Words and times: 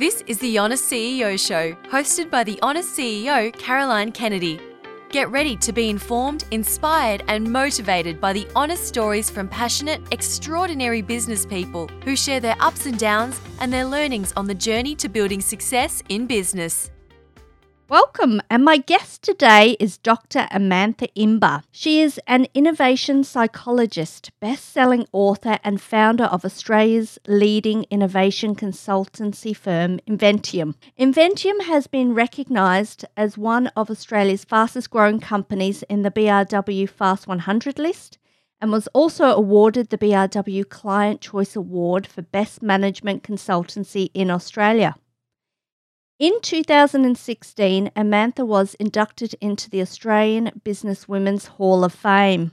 This 0.00 0.24
is 0.26 0.38
the 0.38 0.56
Honest 0.56 0.90
CEO 0.90 1.38
Show, 1.38 1.74
hosted 1.90 2.30
by 2.30 2.42
the 2.42 2.58
Honest 2.62 2.96
CEO, 2.96 3.52
Caroline 3.52 4.12
Kennedy. 4.12 4.58
Get 5.10 5.30
ready 5.30 5.56
to 5.56 5.74
be 5.74 5.90
informed, 5.90 6.46
inspired, 6.52 7.22
and 7.28 7.44
motivated 7.44 8.18
by 8.18 8.32
the 8.32 8.48
honest 8.56 8.84
stories 8.84 9.28
from 9.28 9.46
passionate, 9.46 10.00
extraordinary 10.10 11.02
business 11.02 11.44
people 11.44 11.90
who 12.02 12.16
share 12.16 12.40
their 12.40 12.56
ups 12.60 12.86
and 12.86 12.98
downs 12.98 13.38
and 13.60 13.70
their 13.70 13.84
learnings 13.84 14.32
on 14.38 14.46
the 14.46 14.54
journey 14.54 14.94
to 14.94 15.06
building 15.10 15.42
success 15.42 16.02
in 16.08 16.26
business. 16.26 16.90
Welcome, 17.90 18.40
and 18.48 18.64
my 18.64 18.76
guest 18.76 19.20
today 19.20 19.76
is 19.80 19.98
Dr. 19.98 20.46
Amantha 20.52 21.08
Imber. 21.16 21.64
She 21.72 22.00
is 22.00 22.20
an 22.28 22.46
innovation 22.54 23.24
psychologist, 23.24 24.30
best 24.38 24.66
selling 24.66 25.08
author, 25.10 25.58
and 25.64 25.80
founder 25.80 26.26
of 26.26 26.44
Australia's 26.44 27.18
leading 27.26 27.86
innovation 27.90 28.54
consultancy 28.54 29.56
firm, 29.56 29.98
Inventium. 30.08 30.76
Inventium 30.96 31.62
has 31.62 31.88
been 31.88 32.14
recognised 32.14 33.04
as 33.16 33.36
one 33.36 33.66
of 33.74 33.90
Australia's 33.90 34.44
fastest 34.44 34.90
growing 34.90 35.18
companies 35.18 35.82
in 35.88 36.02
the 36.02 36.12
BRW 36.12 36.88
Fast 36.88 37.26
100 37.26 37.76
list 37.80 38.18
and 38.60 38.70
was 38.70 38.86
also 38.94 39.34
awarded 39.34 39.90
the 39.90 39.98
BRW 39.98 40.68
Client 40.68 41.22
Choice 41.22 41.56
Award 41.56 42.06
for 42.06 42.22
Best 42.22 42.62
Management 42.62 43.24
Consultancy 43.24 44.12
in 44.14 44.30
Australia. 44.30 44.94
In 46.20 46.38
2016, 46.42 47.92
Amantha 47.96 48.46
was 48.46 48.74
inducted 48.74 49.34
into 49.40 49.70
the 49.70 49.80
Australian 49.80 50.50
Businesswomen's 50.62 51.46
Hall 51.46 51.82
of 51.82 51.94
Fame. 51.94 52.50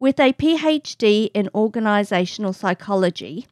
With 0.00 0.18
a 0.18 0.32
PhD 0.32 1.30
in 1.32 1.50
organisational 1.54 2.52
psychology, 2.52 3.46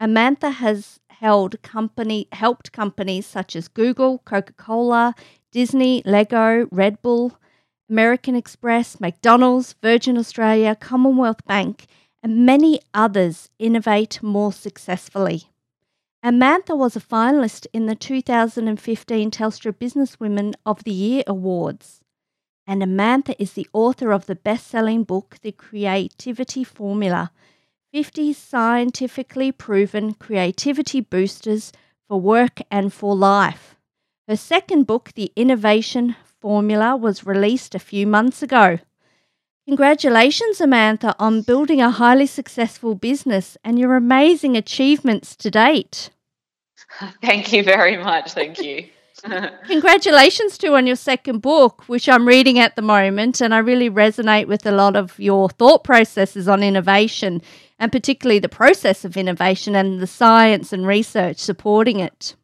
Amantha 0.00 0.54
has 0.54 1.00
held 1.10 1.60
company 1.60 2.28
helped 2.32 2.72
companies 2.72 3.26
such 3.26 3.54
as 3.54 3.68
Google, 3.68 4.22
Coca-Cola, 4.24 5.14
Disney, 5.50 6.00
Lego, 6.06 6.66
Red 6.70 7.02
Bull, 7.02 7.38
American 7.90 8.34
Express, 8.34 8.98
McDonald's, 8.98 9.74
Virgin 9.82 10.16
Australia, 10.16 10.74
Commonwealth 10.74 11.44
Bank, 11.44 11.84
and 12.22 12.46
many 12.46 12.80
others 12.94 13.50
innovate 13.58 14.22
more 14.22 14.50
successfully. 14.50 15.51
Amantha 16.24 16.76
was 16.78 16.94
a 16.94 17.00
finalist 17.00 17.66
in 17.72 17.86
the 17.86 17.96
2015 17.96 19.32
Telstra 19.32 19.72
Businesswomen 19.72 20.54
of 20.64 20.84
the 20.84 20.92
Year 20.92 21.24
Awards. 21.26 22.00
And 22.64 22.80
Amantha 22.80 23.34
is 23.40 23.54
the 23.54 23.66
author 23.72 24.12
of 24.12 24.26
the 24.26 24.36
best 24.36 24.68
selling 24.68 25.02
book, 25.02 25.38
The 25.42 25.50
Creativity 25.50 26.62
Formula 26.62 27.32
50 27.92 28.34
Scientifically 28.34 29.50
Proven 29.50 30.14
Creativity 30.14 31.00
Boosters 31.00 31.72
for 32.06 32.20
Work 32.20 32.60
and 32.70 32.92
for 32.92 33.16
Life. 33.16 33.74
Her 34.28 34.36
second 34.36 34.86
book, 34.86 35.10
The 35.16 35.32
Innovation 35.34 36.14
Formula, 36.40 36.94
was 36.94 37.26
released 37.26 37.74
a 37.74 37.80
few 37.80 38.06
months 38.06 38.44
ago. 38.44 38.78
Congratulations, 39.66 40.58
Amantha, 40.58 41.14
on 41.20 41.42
building 41.42 41.80
a 41.80 41.90
highly 41.90 42.26
successful 42.26 42.94
business 42.96 43.56
and 43.62 43.78
your 43.78 43.94
amazing 43.94 44.56
achievements 44.56 45.36
to 45.36 45.50
date. 45.50 46.10
Thank 47.22 47.52
you 47.52 47.62
very 47.62 47.96
much. 47.96 48.32
Thank 48.32 48.60
you. 48.60 48.88
Congratulations 49.66 50.58
too 50.58 50.74
on 50.74 50.86
your 50.86 50.96
second 50.96 51.42
book, 51.42 51.84
which 51.86 52.08
I'm 52.08 52.26
reading 52.26 52.58
at 52.58 52.74
the 52.74 52.82
moment, 52.82 53.40
and 53.40 53.54
I 53.54 53.58
really 53.58 53.88
resonate 53.88 54.48
with 54.48 54.66
a 54.66 54.72
lot 54.72 54.96
of 54.96 55.18
your 55.18 55.48
thought 55.48 55.84
processes 55.84 56.48
on 56.48 56.62
innovation, 56.62 57.40
and 57.78 57.92
particularly 57.92 58.40
the 58.40 58.48
process 58.48 59.04
of 59.04 59.16
innovation 59.16 59.76
and 59.76 60.00
the 60.00 60.08
science 60.08 60.72
and 60.72 60.86
research 60.88 61.38
supporting 61.38 62.00
it. 62.00 62.34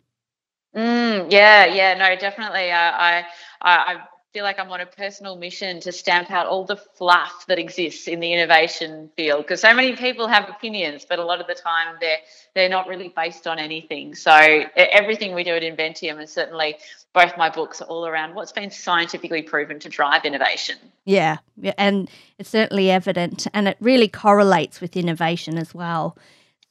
Mm, 0.77 1.33
yeah, 1.33 1.67
yeah, 1.67 1.95
no, 1.95 2.15
definitely. 2.15 2.71
I, 2.71 3.19
I, 3.19 3.25
I 3.63 3.97
feel 4.33 4.45
like 4.45 4.59
I'm 4.59 4.71
on 4.71 4.81
a 4.81 4.87
personal 4.87 5.37
mission 5.37 5.81
to 5.81 5.93
stamp 5.93 6.31
out 6.31 6.47
all 6.47 6.65
the 6.65 6.77
fluff 6.77 7.47
that 7.49 7.59
exists 7.59 8.07
in 8.07 8.21
the 8.21 8.33
innovation 8.33 9.11
field 9.17 9.43
because 9.43 9.61
so 9.61 9.73
many 9.75 9.97
people 9.97 10.29
have 10.29 10.49
opinions, 10.49 11.07
but 11.09 11.19
a 11.19 11.25
lot 11.25 11.41
of 11.41 11.47
the 11.47 11.55
time 11.55 11.97
they're 12.01 12.19
they're 12.55 12.69
not 12.69 12.89
really 12.89 13.09
based 13.09 13.47
on 13.47 13.59
anything. 13.59 14.15
So 14.15 14.33
everything 14.77 15.35
we 15.35 15.45
do 15.45 15.53
at 15.53 15.63
Inventium 15.63 16.19
and 16.19 16.29
certainly 16.29 16.77
both 17.15 17.37
my 17.39 17.49
books 17.49 17.81
are 17.81 17.87
all 17.87 18.07
around 18.07 18.35
what's 18.35 18.53
been 18.53 18.71
scientifically 18.71 19.43
proven 19.43 19.79
to 19.81 19.89
drive 19.89 20.25
innovation. 20.25 20.77
Yeah, 21.05 21.39
and 21.79 22.11
it's 22.39 22.51
certainly 22.51 22.91
evident, 22.91 23.47
and 23.55 23.67
it 23.67 23.77
really 23.81 24.09
correlates 24.09 24.81
with 24.81 24.97
innovation 24.97 25.57
as 25.57 25.73
well. 25.75 26.19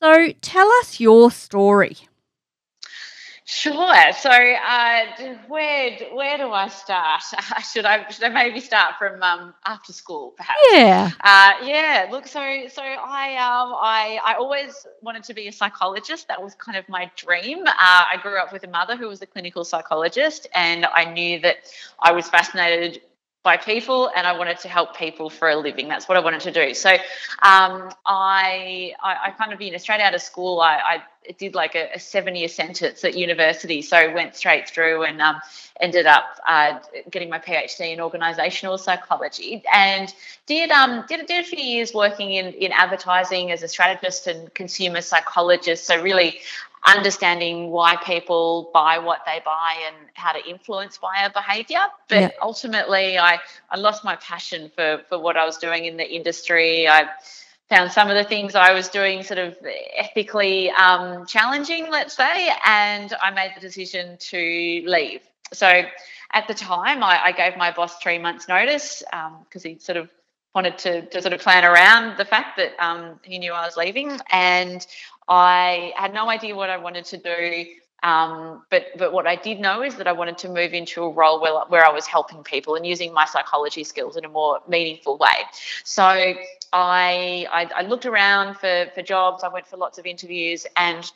So 0.02 0.32
tell 0.42 0.72
us 0.80 1.00
your 1.00 1.32
story. 1.32 1.98
Sure. 3.50 4.12
So, 4.12 4.30
uh, 4.30 5.06
where 5.48 5.98
where 6.12 6.38
do 6.38 6.52
I 6.52 6.68
start? 6.68 7.22
should 7.72 7.86
I 7.86 8.10
should 8.10 8.26
I 8.26 8.30
maybe 8.30 8.60
start 8.60 8.96
from 9.00 9.24
um, 9.24 9.54
after 9.66 9.94
school, 9.94 10.34
perhaps? 10.36 10.60
Yeah. 10.74 11.12
Uh, 11.22 11.54
yeah. 11.64 12.08
Look, 12.12 12.28
so 12.28 12.42
so 12.68 12.82
I 12.82 13.36
um 13.38 13.74
I 13.80 14.20
I 14.26 14.34
always 14.34 14.86
wanted 15.02 15.24
to 15.24 15.34
be 15.34 15.48
a 15.48 15.54
psychologist. 15.54 16.28
That 16.28 16.44
was 16.44 16.56
kind 16.56 16.78
of 16.78 16.90
my 16.90 17.10
dream. 17.16 17.60
Uh, 17.66 17.72
I 17.80 18.18
grew 18.22 18.38
up 18.38 18.52
with 18.52 18.66
a 18.66 18.68
mother 18.68 18.98
who 18.98 19.08
was 19.08 19.22
a 19.22 19.26
clinical 19.26 19.64
psychologist, 19.64 20.48
and 20.54 20.86
I 20.86 21.06
knew 21.06 21.40
that 21.40 21.72
I 22.02 22.12
was 22.12 22.28
fascinated 22.28 23.02
by 23.48 23.56
people 23.56 24.12
and 24.14 24.28
I 24.28 24.38
wanted 24.38 24.60
to 24.60 24.68
help 24.68 24.98
people 24.98 25.30
for 25.30 25.48
a 25.48 25.56
living. 25.56 25.88
That's 25.88 26.10
what 26.10 26.18
I 26.18 26.20
wanted 26.20 26.42
to 26.42 26.52
do. 26.52 26.74
So 26.74 26.90
um, 26.92 27.90
I, 28.06 28.94
I, 29.02 29.16
I, 29.28 29.32
kind 29.38 29.54
of, 29.54 29.62
you 29.62 29.72
know, 29.72 29.78
straight 29.78 30.02
out 30.02 30.14
of 30.14 30.22
school, 30.22 30.60
I, 30.60 31.02
I 31.26 31.32
did 31.38 31.56
like 31.56 31.74
a, 31.74 31.94
a, 31.96 32.00
seven 32.00 32.36
year 32.36 32.50
sentence 32.50 33.06
at 33.06 33.16
university. 33.16 33.82
So 33.82 34.14
went 34.14 34.36
straight 34.36 34.68
through 34.68 35.04
and 35.04 35.22
um, 35.22 35.40
ended 35.80 36.06
up 36.06 36.26
uh, 36.46 36.80
getting 37.10 37.30
my 37.30 37.40
PhD 37.40 37.94
in 37.94 38.02
organizational 38.02 38.78
psychology 38.78 39.64
and 39.74 40.14
did, 40.46 40.70
um, 40.70 41.06
did, 41.08 41.26
did 41.26 41.46
a 41.46 41.48
few 41.48 41.64
years 41.64 41.94
working 41.94 42.34
in, 42.34 42.48
in 42.48 42.74
advertising 42.74 43.52
as 43.52 43.64
a 43.64 43.70
strategist 43.70 44.28
and 44.28 44.54
consumer 44.56 45.00
psychologist. 45.00 45.86
So 45.86 46.04
really 46.04 46.42
understanding 46.86 47.70
why 47.72 47.98
people 47.98 48.70
buy 48.74 48.98
what 49.00 49.22
they 49.26 49.42
buy 49.44 49.76
and 49.88 49.96
how 50.14 50.32
to 50.32 50.48
influence 50.48 50.98
buyer 50.98 51.30
behavior. 51.30 51.82
But 52.08 52.22
yeah. 52.22 52.30
ultimately, 52.42 53.18
I, 53.18 53.40
I 53.70 53.78
lost 53.78 54.04
my 54.04 54.16
passion 54.18 54.72
for, 54.76 55.02
for 55.10 55.20
what 55.20 55.38
I 55.38 55.46
was 55.46 55.58
doing 55.58 55.86
in 55.86 55.98
the 55.98 56.10
industry. 56.10 56.88
I 56.88 57.10
found 57.70 57.92
some 57.92 58.10
of 58.10 58.16
the 58.16 58.24
things 58.24 58.56
I 58.56 58.72
was 58.74 58.88
doing 58.88 59.24
sort 59.24 59.40
of 59.40 59.58
ethically 59.96 60.70
um, 60.72 61.26
challenging, 61.26 61.90
let's 61.90 62.16
say, 62.16 62.50
and 62.66 63.14
I 63.22 63.32
made 63.32 63.52
the 63.56 63.62
decision 63.62 64.18
to 64.18 64.84
leave. 64.86 65.22
So 65.54 65.84
at 66.34 66.48
the 66.48 66.54
time, 66.54 67.04
I, 67.04 67.26
I 67.26 67.32
gave 67.32 67.58
my 67.58 67.72
boss 67.72 67.98
three 67.98 68.20
months' 68.20 68.48
notice 68.48 69.04
because 69.50 69.66
um, 69.66 69.72
he 69.72 69.80
sort 69.80 69.98
of 69.98 70.10
wanted 70.56 70.78
to, 70.80 71.06
to 71.08 71.22
sort 71.22 71.34
of 71.34 71.40
plan 71.40 71.64
around 71.66 72.18
the 72.18 72.26
fact 72.26 72.58
that 72.58 72.72
um, 72.80 73.20
he 73.24 73.38
knew 73.38 73.54
I 73.54 73.66
was 73.66 73.78
leaving. 73.78 74.20
And 74.32 74.86
I 75.28 75.94
had 75.96 76.14
no 76.14 76.30
idea 76.30 76.56
what 76.56 76.70
I 76.70 76.78
wanted 76.78 77.06
to 77.06 77.18
do. 77.18 77.66
Um, 78.04 78.64
but 78.70 78.86
but 78.98 79.12
what 79.12 79.26
I 79.26 79.36
did 79.36 79.60
know 79.60 79.82
is 79.82 79.96
that 79.96 80.08
I 80.08 80.12
wanted 80.12 80.38
to 80.40 80.50
move 80.50 80.74
into 80.74 81.04
a 81.04 81.10
role 81.10 81.42
where, 81.42 81.54
where 81.68 81.84
I 81.84 81.92
was 81.92 82.06
helping 82.06 82.44
people 82.44 82.76
and 82.76 82.86
using 82.86 83.12
my 83.12 83.26
psychology 83.26 83.84
skills 83.84 84.16
in 84.18 84.24
a 84.24 84.30
more 84.30 84.60
meaningful 84.68 85.18
way. 85.18 85.46
So 85.84 86.04
I 86.04 86.36
I, 86.74 87.70
I 87.76 87.82
looked 87.82 88.06
around 88.06 88.58
for 88.58 88.86
for 88.94 89.02
jobs. 89.02 89.44
I 89.44 89.48
went 89.48 89.66
for 89.66 89.78
lots 89.78 89.98
of 89.98 90.06
interviews 90.06 90.68
and 90.76 91.12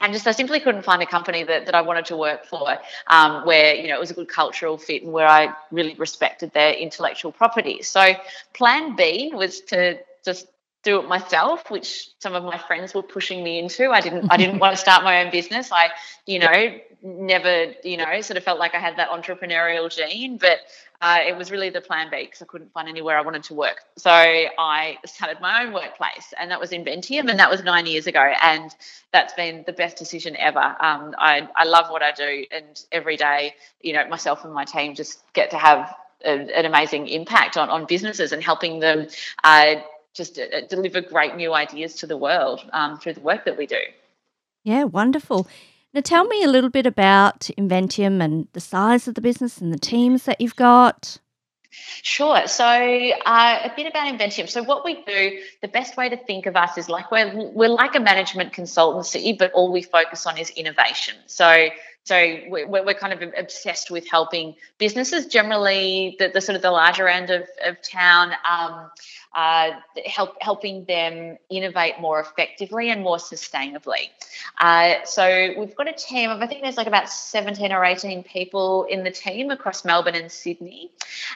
and 0.00 0.12
just 0.12 0.26
I 0.26 0.32
simply 0.32 0.60
couldn't 0.60 0.82
find 0.82 1.02
a 1.02 1.06
company 1.06 1.42
that, 1.44 1.66
that 1.66 1.74
I 1.74 1.82
wanted 1.82 2.06
to 2.06 2.16
work 2.16 2.44
for 2.46 2.78
um, 3.08 3.44
where 3.44 3.74
you 3.74 3.88
know 3.88 3.96
it 3.96 4.00
was 4.00 4.10
a 4.10 4.14
good 4.14 4.28
cultural 4.28 4.78
fit 4.78 5.02
and 5.02 5.12
where 5.12 5.26
I 5.26 5.52
really 5.70 5.94
respected 5.94 6.52
their 6.52 6.72
intellectual 6.72 7.32
property. 7.32 7.82
So 7.82 8.14
plan 8.54 8.96
B 8.96 9.32
was 9.34 9.60
to 9.62 9.98
just 10.24 10.46
do 10.82 10.98
it 10.98 11.08
myself, 11.08 11.70
which 11.70 12.10
some 12.20 12.34
of 12.34 12.44
my 12.44 12.56
friends 12.56 12.94
were 12.94 13.02
pushing 13.02 13.44
me 13.44 13.58
into. 13.58 13.90
I 13.90 14.00
didn't 14.00 14.30
I 14.30 14.36
didn't 14.36 14.58
want 14.60 14.74
to 14.74 14.80
start 14.80 15.04
my 15.04 15.24
own 15.24 15.30
business. 15.30 15.70
I, 15.72 15.90
you 16.26 16.38
know, 16.38 16.78
never, 17.02 17.72
you 17.84 17.96
know, 17.96 18.20
sort 18.20 18.36
of 18.36 18.44
felt 18.44 18.58
like 18.58 18.74
I 18.74 18.78
had 18.78 18.96
that 18.96 19.10
entrepreneurial 19.10 19.94
gene, 19.94 20.36
but 20.38 20.60
uh, 21.02 21.18
it 21.26 21.36
was 21.36 21.50
really 21.50 21.70
the 21.70 21.80
plan 21.80 22.08
B 22.10 22.24
because 22.24 22.42
I 22.42 22.44
couldn't 22.44 22.72
find 22.72 22.88
anywhere 22.88 23.16
I 23.16 23.22
wanted 23.22 23.42
to 23.44 23.54
work. 23.54 23.80
So 23.96 24.10
I 24.10 24.98
started 25.06 25.40
my 25.40 25.64
own 25.64 25.72
workplace, 25.72 26.34
and 26.38 26.50
that 26.50 26.60
was 26.60 26.70
Inventium, 26.70 27.30
and 27.30 27.38
that 27.38 27.50
was 27.50 27.62
nine 27.62 27.86
years 27.86 28.06
ago. 28.06 28.32
And 28.42 28.74
that's 29.12 29.32
been 29.34 29.64
the 29.66 29.72
best 29.72 29.96
decision 29.96 30.36
ever. 30.36 30.60
Um, 30.60 31.14
I, 31.18 31.48
I 31.56 31.64
love 31.64 31.90
what 31.90 32.02
I 32.02 32.12
do, 32.12 32.44
and 32.50 32.82
every 32.92 33.16
day, 33.16 33.54
you 33.80 33.94
know, 33.94 34.06
myself 34.08 34.44
and 34.44 34.52
my 34.52 34.64
team 34.64 34.94
just 34.94 35.22
get 35.32 35.50
to 35.50 35.58
have 35.58 35.94
an 36.22 36.66
amazing 36.66 37.08
impact 37.08 37.56
on, 37.56 37.70
on 37.70 37.86
businesses 37.86 38.32
and 38.32 38.42
helping 38.42 38.80
them 38.80 39.06
uh, 39.42 39.76
just 40.14 40.38
uh, 40.38 40.66
deliver 40.68 41.00
great 41.00 41.36
new 41.36 41.54
ideas 41.54 41.94
to 41.96 42.06
the 42.06 42.16
world 42.16 42.60
um, 42.72 42.98
through 42.98 43.14
the 43.14 43.20
work 43.20 43.44
that 43.44 43.56
we 43.56 43.66
do. 43.66 43.80
Yeah, 44.64 44.84
wonderful. 44.84 45.48
Now, 45.92 46.02
tell 46.02 46.24
me 46.24 46.44
a 46.44 46.48
little 46.48 46.70
bit 46.70 46.86
about 46.86 47.50
Inventium 47.58 48.22
and 48.22 48.46
the 48.52 48.60
size 48.60 49.08
of 49.08 49.14
the 49.14 49.20
business 49.20 49.58
and 49.58 49.72
the 49.72 49.78
teams 49.78 50.24
that 50.24 50.40
you've 50.40 50.56
got. 50.56 51.18
Sure. 51.70 52.46
So 52.46 52.64
uh, 52.64 53.58
a 53.64 53.72
bit 53.76 53.86
about 53.86 54.12
Inventium. 54.12 54.48
So 54.48 54.62
what 54.62 54.84
we 54.84 55.02
do, 55.04 55.40
the 55.62 55.68
best 55.68 55.96
way 55.96 56.08
to 56.08 56.16
think 56.16 56.46
of 56.46 56.56
us 56.56 56.76
is 56.76 56.88
like 56.88 57.10
we're 57.12 57.32
we're 57.52 57.68
like 57.68 57.94
a 57.94 58.00
management 58.00 58.52
consultancy, 58.52 59.38
but 59.38 59.52
all 59.52 59.70
we 59.72 59.82
focus 59.82 60.26
on 60.26 60.36
is 60.36 60.50
innovation. 60.50 61.14
So 61.26 61.68
so 62.04 62.38
we're, 62.48 62.66
we're 62.66 62.94
kind 62.94 63.12
of 63.12 63.32
obsessed 63.36 63.90
with 63.90 64.08
helping 64.08 64.54
businesses, 64.78 65.26
generally 65.26 66.16
the, 66.18 66.28
the 66.28 66.40
sort 66.40 66.56
of 66.56 66.62
the 66.62 66.70
larger 66.70 67.06
end 67.06 67.30
of, 67.30 67.42
of 67.64 67.80
town, 67.82 68.32
um, 68.50 68.90
uh, 69.34 69.72
help 70.06 70.36
helping 70.40 70.84
them 70.86 71.36
innovate 71.50 72.00
more 72.00 72.18
effectively 72.18 72.90
and 72.90 73.02
more 73.02 73.18
sustainably. 73.18 74.08
Uh, 74.58 74.94
so 75.04 75.54
we've 75.56 75.76
got 75.76 75.88
a 75.88 75.92
team 75.92 76.30
of 76.30 76.40
I 76.40 76.46
think 76.46 76.62
there's 76.62 76.78
like 76.78 76.88
about 76.88 77.08
17 77.08 77.70
or 77.70 77.84
18 77.84 78.24
people 78.24 78.84
in 78.84 79.04
the 79.04 79.10
team 79.10 79.50
across 79.50 79.84
Melbourne 79.84 80.16
and 80.16 80.32
Sydney, 80.32 80.90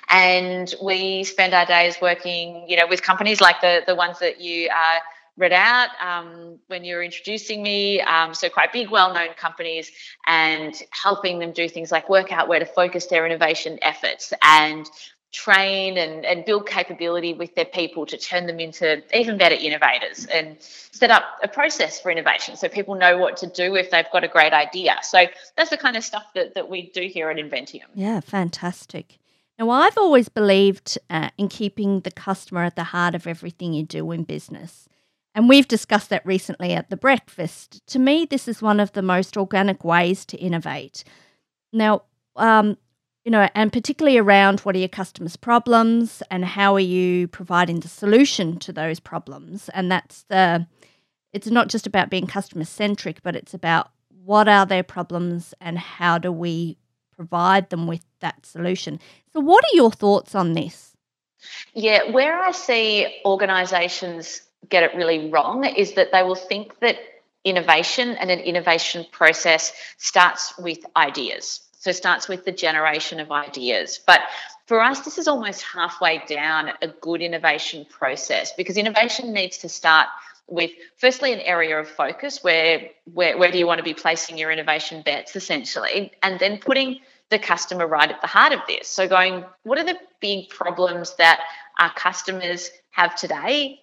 and 0.09 0.75
we 0.83 1.25
spend 1.25 1.55
our 1.55 1.67
days 1.67 1.99
working, 2.01 2.69
you 2.69 2.77
know, 2.77 2.87
with 2.89 3.03
companies 3.03 3.41
like 3.41 3.61
the 3.61 3.83
the 3.87 3.95
ones 3.95 4.19
that 4.21 4.41
you. 4.41 4.71
Uh, 4.71 4.99
read 5.37 5.53
out 5.53 5.89
um, 6.01 6.59
when 6.69 6.85
you 6.85 6.97
were 6.97 7.03
introducing 7.03 7.63
me. 7.63 8.01
Um, 8.01 8.35
so, 8.35 8.49
quite 8.49 8.73
big, 8.73 8.91
well 8.91 9.13
known 9.13 9.35
companies, 9.37 9.91
and 10.27 10.75
helping 10.91 11.39
them 11.39 11.53
do 11.53 11.69
things 11.69 11.91
like 11.91 12.09
work 12.09 12.33
out 12.33 12.49
where 12.49 12.61
to 12.61 12.67
focus 12.67 13.07
their 13.07 13.27
innovation 13.27 13.79
efforts 13.83 14.33
and 14.43 14.89
train 15.33 15.99
and, 15.99 16.25
and 16.25 16.45
build 16.45 16.65
capability 16.65 17.35
with 17.35 17.53
their 17.57 17.65
people 17.65 18.07
to 18.07 18.17
turn 18.17 18.47
them 18.47 18.61
into 18.61 19.03
even 19.13 19.37
better 19.37 19.57
innovators 19.57 20.27
and 20.27 20.57
set 20.61 21.11
up 21.11 21.25
a 21.43 21.49
process 21.49 22.01
for 22.01 22.09
innovation 22.09 22.57
so 22.57 22.69
people 22.69 22.95
know 22.95 23.19
what 23.19 23.37
to 23.37 23.49
do 23.49 23.75
if 23.75 23.91
they've 23.91 24.09
got 24.13 24.23
a 24.23 24.29
great 24.29 24.53
idea. 24.53 24.97
So, 25.03 25.27
that's 25.57 25.71
the 25.71 25.77
kind 25.77 25.97
of 25.97 26.05
stuff 26.05 26.27
that, 26.35 26.55
that 26.55 26.69
we 26.69 26.91
do 26.91 27.03
here 27.03 27.31
at 27.31 27.37
Inventium. 27.37 27.87
Yeah, 27.95 28.21
fantastic. 28.21 29.19
Now, 29.59 29.71
I've 29.71 29.97
always 29.97 30.29
believed 30.29 30.99
uh, 31.11 31.31
in 31.39 31.49
keeping 31.49 32.01
the 32.01 32.11
customer 32.11 32.65
at 32.65 32.75
the 32.75 32.85
heart 32.85 33.15
of 33.15 33.27
everything 33.27 33.73
you 33.73 33.85
do 33.85 34.11
in 34.11 34.25
business. 34.25 34.89
And 35.35 35.49
we've 35.49 35.67
discussed 35.67 36.11
that 36.11 36.25
recently 36.25 36.73
at 36.73 36.91
the 36.91 36.97
breakfast. 36.97 37.85
To 37.89 37.99
me, 37.99 38.25
this 38.25 38.47
is 38.47 38.63
one 38.63 38.79
of 38.79 38.93
the 38.93 39.03
most 39.03 39.37
organic 39.37 39.85
ways 39.85 40.25
to 40.27 40.37
innovate. 40.37 41.03
Now, 41.73 42.03
um, 42.37 42.77
you 43.25 43.31
know, 43.31 43.49
and 43.55 43.73
particularly 43.73 44.19
around 44.19 44.61
what 44.61 44.77
are 44.77 44.81
your 44.81 44.89
customers' 44.89 45.37
problems 45.37 46.23
and 46.31 46.45
how 46.45 46.75
are 46.75 46.81
you 46.81 47.27
providing 47.29 47.81
the 47.81 47.89
solution 47.89 48.59
to 48.61 48.73
those 48.73 49.01
problems. 49.01 49.69
And 49.71 49.91
that's 49.91 50.25
the, 50.25 50.67
it's 51.33 51.49
not 51.49 51.69
just 51.69 51.87
about 51.87 52.11
being 52.11 52.27
customer 52.27 52.65
centric, 52.65 53.23
but 53.23 53.35
it's 53.35 53.55
about 53.55 53.91
what 54.25 54.47
are 54.47 54.67
their 54.67 54.83
problems 54.83 55.55
and 55.61 55.79
how 55.79 56.19
do 56.19 56.31
we 56.31 56.77
provide 57.17 57.71
them 57.71 57.87
with 57.87 58.05
that 58.21 58.45
solution. 58.45 59.01
So, 59.33 59.41
what 59.41 59.65
are 59.65 59.77
your 59.77 59.91
thoughts 59.91 60.35
on 60.35 60.53
this? 60.53 60.93
Yeah, 61.75 62.11
where 62.11 62.39
I 62.39 62.53
see 62.53 63.21
organizations 63.25 64.43
get 64.69 64.83
it 64.83 64.95
really 64.97 65.31
wrong 65.31 65.65
is 65.65 65.95
that 65.95 66.13
they 66.13 66.23
will 66.23 66.35
think 66.35 66.79
that 66.81 66.97
innovation 67.45 68.11
and 68.11 68.31
an 68.31 68.41
innovation 68.41 69.07
process 69.13 69.73
starts 69.99 70.57
with 70.59 70.79
ideas. 70.97 71.61
So 71.79 71.91
it 71.91 71.97
starts 71.97 72.29
with 72.29 72.45
the 72.45 72.53
generation 72.53 73.21
of 73.21 73.31
ideas. 73.31 74.01
But 74.07 74.21
for 74.67 74.81
us, 74.81 75.01
this 75.01 75.19
is 75.19 75.29
almost 75.29 75.63
halfway 75.63 76.23
down 76.27 76.71
a 76.81 76.89
good 76.89 77.21
innovation 77.21 77.85
process 77.91 78.53
because 78.57 78.79
innovation 78.79 79.35
needs 79.35 79.59
to 79.59 79.69
start 79.69 80.09
with 80.47 80.71
firstly 80.97 81.33
an 81.33 81.41
area 81.41 81.79
of 81.79 81.89
focus 81.89 82.43
where, 82.43 82.91
where 83.13 83.39
where 83.39 83.51
do 83.51 83.59
you 83.59 83.67
want 83.67 83.79
to 83.79 83.85
be 83.85 83.95
placing 83.95 84.37
your 84.37 84.51
innovation 84.51 85.03
bets 85.03 85.37
essentially 85.37 86.13
and 86.23 86.39
then 86.39 86.59
putting 86.59 87.01
the 87.31 87.39
customer 87.39 87.87
right 87.87 88.11
at 88.11 88.21
the 88.21 88.27
heart 88.27 88.53
of 88.53 88.61
this 88.69 88.87
so 88.87 89.09
going 89.09 89.43
what 89.63 89.79
are 89.79 89.85
the 89.85 89.99
big 90.21 90.51
problems 90.51 91.17
that 91.17 91.41
our 91.79 91.91
customers 91.95 92.71
have 92.91 93.17
today 93.17 93.81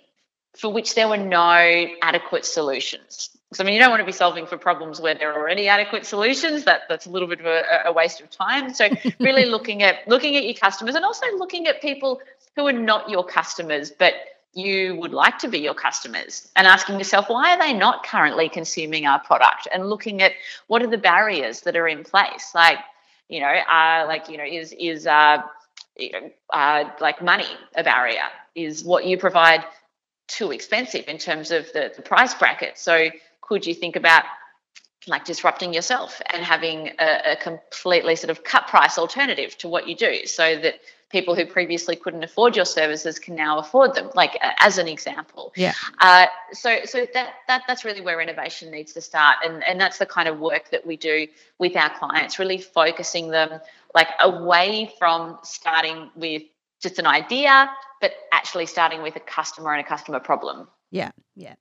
for 0.55 0.71
which 0.71 0.95
there 0.95 1.07
were 1.07 1.17
no 1.17 1.87
adequate 2.01 2.45
solutions. 2.45 3.29
So, 3.53 3.63
I 3.63 3.65
mean, 3.65 3.73
you 3.73 3.81
don't 3.81 3.89
want 3.89 3.99
to 3.99 4.05
be 4.05 4.13
solving 4.13 4.45
for 4.45 4.57
problems 4.57 5.01
where 5.01 5.13
there 5.13 5.31
are 5.31 5.37
already 5.37 5.67
adequate 5.67 6.05
solutions. 6.05 6.63
That 6.63 6.81
that's 6.87 7.05
a 7.05 7.09
little 7.09 7.27
bit 7.27 7.41
of 7.41 7.45
a, 7.45 7.63
a 7.85 7.91
waste 7.91 8.21
of 8.21 8.29
time. 8.29 8.73
So, 8.73 8.87
really 9.19 9.45
looking 9.45 9.83
at 9.83 10.07
looking 10.07 10.35
at 10.37 10.43
your 10.45 10.53
customers 10.53 10.95
and 10.95 11.03
also 11.03 11.25
looking 11.37 11.67
at 11.67 11.81
people 11.81 12.21
who 12.55 12.67
are 12.67 12.73
not 12.73 13.09
your 13.09 13.25
customers, 13.25 13.91
but 13.91 14.13
you 14.53 14.95
would 14.97 15.13
like 15.13 15.37
to 15.39 15.47
be 15.47 15.59
your 15.59 15.73
customers 15.73 16.49
and 16.55 16.67
asking 16.67 16.97
yourself 16.97 17.29
why 17.29 17.55
are 17.55 17.59
they 17.59 17.71
not 17.73 18.05
currently 18.05 18.49
consuming 18.49 19.05
our 19.05 19.19
product 19.19 19.67
and 19.73 19.89
looking 19.89 20.21
at 20.21 20.33
what 20.67 20.83
are 20.83 20.87
the 20.87 20.97
barriers 20.97 21.61
that 21.61 21.77
are 21.77 21.87
in 21.87 22.03
place 22.03 22.51
like 22.53 22.77
you 23.29 23.39
know 23.39 23.47
uh, 23.47 24.03
like 24.07 24.27
you 24.27 24.37
know 24.37 24.43
is 24.43 24.73
is 24.77 25.07
uh, 25.07 25.41
uh, 26.53 26.83
like 26.99 27.21
money 27.21 27.47
a 27.75 27.83
barrier 27.83 28.27
is 28.53 28.83
what 28.83 29.05
you 29.05 29.17
provide 29.17 29.63
too 30.31 30.51
expensive 30.51 31.05
in 31.07 31.17
terms 31.17 31.51
of 31.51 31.71
the, 31.73 31.91
the 31.95 32.01
price 32.01 32.33
bracket. 32.33 32.77
So 32.77 33.09
could 33.41 33.65
you 33.65 33.73
think 33.73 33.95
about 33.95 34.23
like 35.07 35.25
disrupting 35.25 35.73
yourself 35.73 36.21
and 36.31 36.43
having 36.43 36.91
a, 36.99 37.31
a, 37.31 37.35
completely 37.35 38.15
sort 38.15 38.29
of 38.29 38.43
cut 38.43 38.67
price 38.67 38.99
alternative 38.99 39.57
to 39.57 39.67
what 39.67 39.87
you 39.87 39.95
do 39.95 40.27
so 40.27 40.55
that 40.59 40.75
people 41.09 41.33
who 41.33 41.43
previously 41.45 41.95
couldn't 41.95 42.23
afford 42.23 42.55
your 42.55 42.65
services 42.65 43.17
can 43.17 43.35
now 43.35 43.57
afford 43.57 43.95
them 43.95 44.11
like 44.13 44.37
uh, 44.41 44.51
as 44.59 44.77
an 44.77 44.87
example? 44.87 45.53
Yeah. 45.55 45.73
Uh, 45.99 46.27
so 46.53 46.85
so 46.85 47.07
that, 47.15 47.33
that 47.47 47.63
that's 47.67 47.83
really 47.83 48.01
where 48.01 48.21
innovation 48.21 48.69
needs 48.69 48.93
to 48.93 49.01
start. 49.01 49.37
And 49.43 49.63
and 49.63 49.81
that's 49.81 49.97
the 49.97 50.05
kind 50.05 50.29
of 50.29 50.39
work 50.39 50.69
that 50.69 50.85
we 50.85 50.97
do 50.97 51.27
with 51.57 51.75
our 51.75 51.89
clients 51.97 52.37
really 52.37 52.59
focusing 52.59 53.31
them 53.31 53.59
like 53.95 54.09
away 54.19 54.91
from 54.99 55.39
starting 55.43 56.11
with 56.15 56.43
just 56.79 56.99
an 56.99 57.05
idea, 57.05 57.69
but 58.01 58.13
actually 58.31 58.65
starting 58.65 59.01
with 59.01 59.15
a 59.15 59.19
customer 59.19 59.71
and 59.73 59.85
a 59.85 59.87
customer 59.87 60.19
problem. 60.19 60.67
Yeah, 60.89 61.11
yeah. 61.35 61.55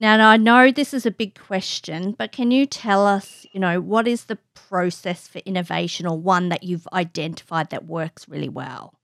Now, 0.00 0.28
I 0.28 0.36
know 0.36 0.70
this 0.70 0.94
is 0.94 1.06
a 1.06 1.10
big 1.10 1.38
question, 1.38 2.14
but 2.16 2.30
can 2.30 2.50
you 2.52 2.66
tell 2.66 3.06
us, 3.06 3.46
you 3.52 3.58
know, 3.58 3.80
what 3.80 4.06
is 4.06 4.26
the 4.26 4.38
process 4.54 5.26
for 5.26 5.40
innovation 5.40 6.06
or 6.06 6.16
one 6.16 6.50
that 6.50 6.62
you've 6.62 6.86
identified 6.92 7.70
that 7.70 7.86
works 7.86 8.28
really 8.28 8.48
well? 8.48 8.97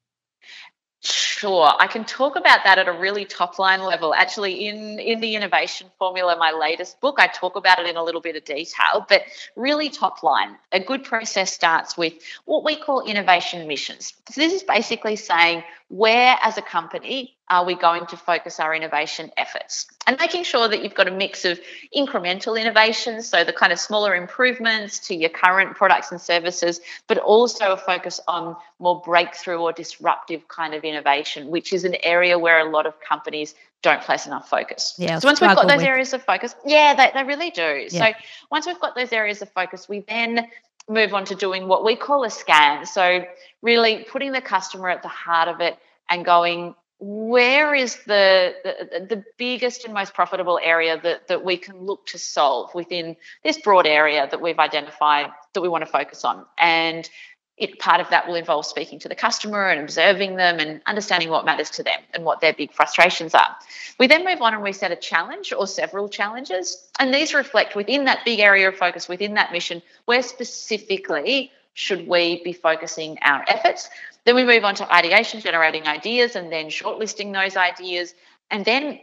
Sure, 1.36 1.72
I 1.80 1.88
can 1.88 2.04
talk 2.04 2.36
about 2.36 2.60
that 2.64 2.78
at 2.78 2.86
a 2.86 2.92
really 2.92 3.24
top 3.24 3.58
line 3.58 3.82
level. 3.82 4.14
Actually, 4.14 4.68
in 4.68 5.00
in 5.00 5.18
the 5.20 5.34
innovation 5.34 5.90
formula, 5.98 6.36
my 6.36 6.52
latest 6.52 7.00
book, 7.00 7.16
I 7.18 7.26
talk 7.26 7.56
about 7.56 7.80
it 7.80 7.86
in 7.88 7.96
a 7.96 8.04
little 8.04 8.20
bit 8.20 8.36
of 8.36 8.44
detail, 8.44 9.04
but 9.08 9.22
really 9.56 9.88
top 9.90 10.22
line. 10.22 10.56
A 10.70 10.78
good 10.78 11.02
process 11.02 11.52
starts 11.52 11.96
with 11.96 12.14
what 12.44 12.62
we 12.64 12.76
call 12.76 13.00
innovation 13.04 13.66
missions. 13.66 14.14
So 14.30 14.40
this 14.40 14.52
is 14.52 14.62
basically 14.62 15.16
saying 15.16 15.64
where 15.88 16.36
as 16.42 16.56
a 16.56 16.62
company 16.62 17.33
are 17.50 17.64
we 17.64 17.74
going 17.74 18.06
to 18.06 18.16
focus 18.16 18.58
our 18.58 18.74
innovation 18.74 19.30
efforts 19.36 19.86
and 20.06 20.16
making 20.18 20.44
sure 20.44 20.68
that 20.68 20.82
you've 20.82 20.94
got 20.94 21.08
a 21.08 21.10
mix 21.10 21.44
of 21.44 21.60
incremental 21.94 22.60
innovations 22.60 23.28
so 23.28 23.44
the 23.44 23.52
kind 23.52 23.72
of 23.72 23.78
smaller 23.78 24.14
improvements 24.14 24.98
to 24.98 25.14
your 25.14 25.30
current 25.30 25.76
products 25.76 26.10
and 26.10 26.20
services 26.20 26.80
but 27.06 27.18
also 27.18 27.72
a 27.72 27.76
focus 27.76 28.20
on 28.26 28.56
more 28.78 29.02
breakthrough 29.02 29.58
or 29.58 29.72
disruptive 29.72 30.48
kind 30.48 30.74
of 30.74 30.84
innovation 30.84 31.48
which 31.48 31.72
is 31.72 31.84
an 31.84 31.96
area 32.02 32.38
where 32.38 32.66
a 32.66 32.70
lot 32.70 32.86
of 32.86 32.94
companies 33.00 33.54
don't 33.84 34.00
place 34.00 34.26
enough 34.26 34.48
focus. 34.48 34.94
Yeah, 34.96 35.18
so 35.18 35.28
once 35.28 35.42
we've 35.42 35.54
got 35.54 35.68
those 35.68 35.76
with. 35.76 35.86
areas 35.86 36.14
of 36.14 36.22
focus, 36.22 36.56
yeah, 36.64 36.94
they, 36.94 37.10
they 37.12 37.22
really 37.22 37.50
do. 37.50 37.86
Yeah. 37.90 38.06
So 38.06 38.18
once 38.50 38.66
we've 38.66 38.80
got 38.80 38.94
those 38.96 39.12
areas 39.12 39.42
of 39.42 39.52
focus, 39.52 39.86
we 39.88 40.00
then 40.08 40.48
move 40.88 41.14
on 41.14 41.26
to 41.26 41.34
doing 41.34 41.68
what 41.68 41.84
we 41.84 41.94
call 41.94 42.24
a 42.24 42.30
scan. 42.30 42.86
So 42.86 43.24
really 43.62 44.04
putting 44.10 44.32
the 44.32 44.40
customer 44.40 44.88
at 44.88 45.02
the 45.02 45.08
heart 45.08 45.48
of 45.48 45.60
it 45.60 45.78
and 46.10 46.24
going, 46.24 46.74
where 47.06 47.74
is 47.74 47.96
the, 48.06 48.54
the, 48.64 49.06
the 49.14 49.24
biggest 49.36 49.84
and 49.84 49.92
most 49.92 50.14
profitable 50.14 50.58
area 50.62 50.98
that, 51.02 51.28
that 51.28 51.44
we 51.44 51.58
can 51.58 51.76
look 51.76 52.06
to 52.06 52.18
solve 52.18 52.74
within 52.74 53.14
this 53.42 53.58
broad 53.58 53.86
area 53.86 54.26
that 54.30 54.40
we've 54.40 54.58
identified 54.58 55.26
that 55.52 55.60
we 55.60 55.68
want 55.68 55.84
to 55.84 55.90
focus 55.90 56.24
on 56.24 56.46
and 56.58 57.10
it 57.56 57.78
part 57.78 58.00
of 58.00 58.08
that 58.10 58.26
will 58.26 58.34
involve 58.34 58.66
speaking 58.66 58.98
to 58.98 59.08
the 59.08 59.14
customer 59.14 59.68
and 59.68 59.80
observing 59.80 60.36
them 60.36 60.58
and 60.58 60.80
understanding 60.86 61.28
what 61.28 61.44
matters 61.44 61.70
to 61.70 61.82
them 61.82 62.00
and 62.12 62.24
what 62.24 62.40
their 62.40 62.52
big 62.52 62.72
frustrations 62.72 63.34
are. 63.34 63.54
We 63.98 64.08
then 64.08 64.24
move 64.24 64.42
on 64.42 64.54
and 64.54 64.62
we 64.62 64.72
set 64.72 64.90
a 64.90 64.96
challenge 64.96 65.52
or 65.52 65.66
several 65.68 66.08
challenges, 66.08 66.88
and 66.98 67.14
these 67.14 67.32
reflect 67.32 67.76
within 67.76 68.06
that 68.06 68.24
big 68.24 68.40
area 68.40 68.68
of 68.68 68.76
focus, 68.76 69.08
within 69.08 69.34
that 69.34 69.52
mission, 69.52 69.82
where 70.06 70.22
specifically 70.22 71.52
should 71.74 72.06
we 72.08 72.42
be 72.42 72.52
focusing 72.52 73.18
our 73.20 73.44
efforts. 73.48 73.90
Then 74.24 74.36
we 74.36 74.44
move 74.44 74.64
on 74.64 74.74
to 74.76 74.92
ideation, 74.92 75.40
generating 75.40 75.86
ideas, 75.86 76.34
and 76.36 76.50
then 76.50 76.66
shortlisting 76.66 77.32
those 77.32 77.56
ideas. 77.56 78.14
And 78.50 78.64
then 78.64 79.00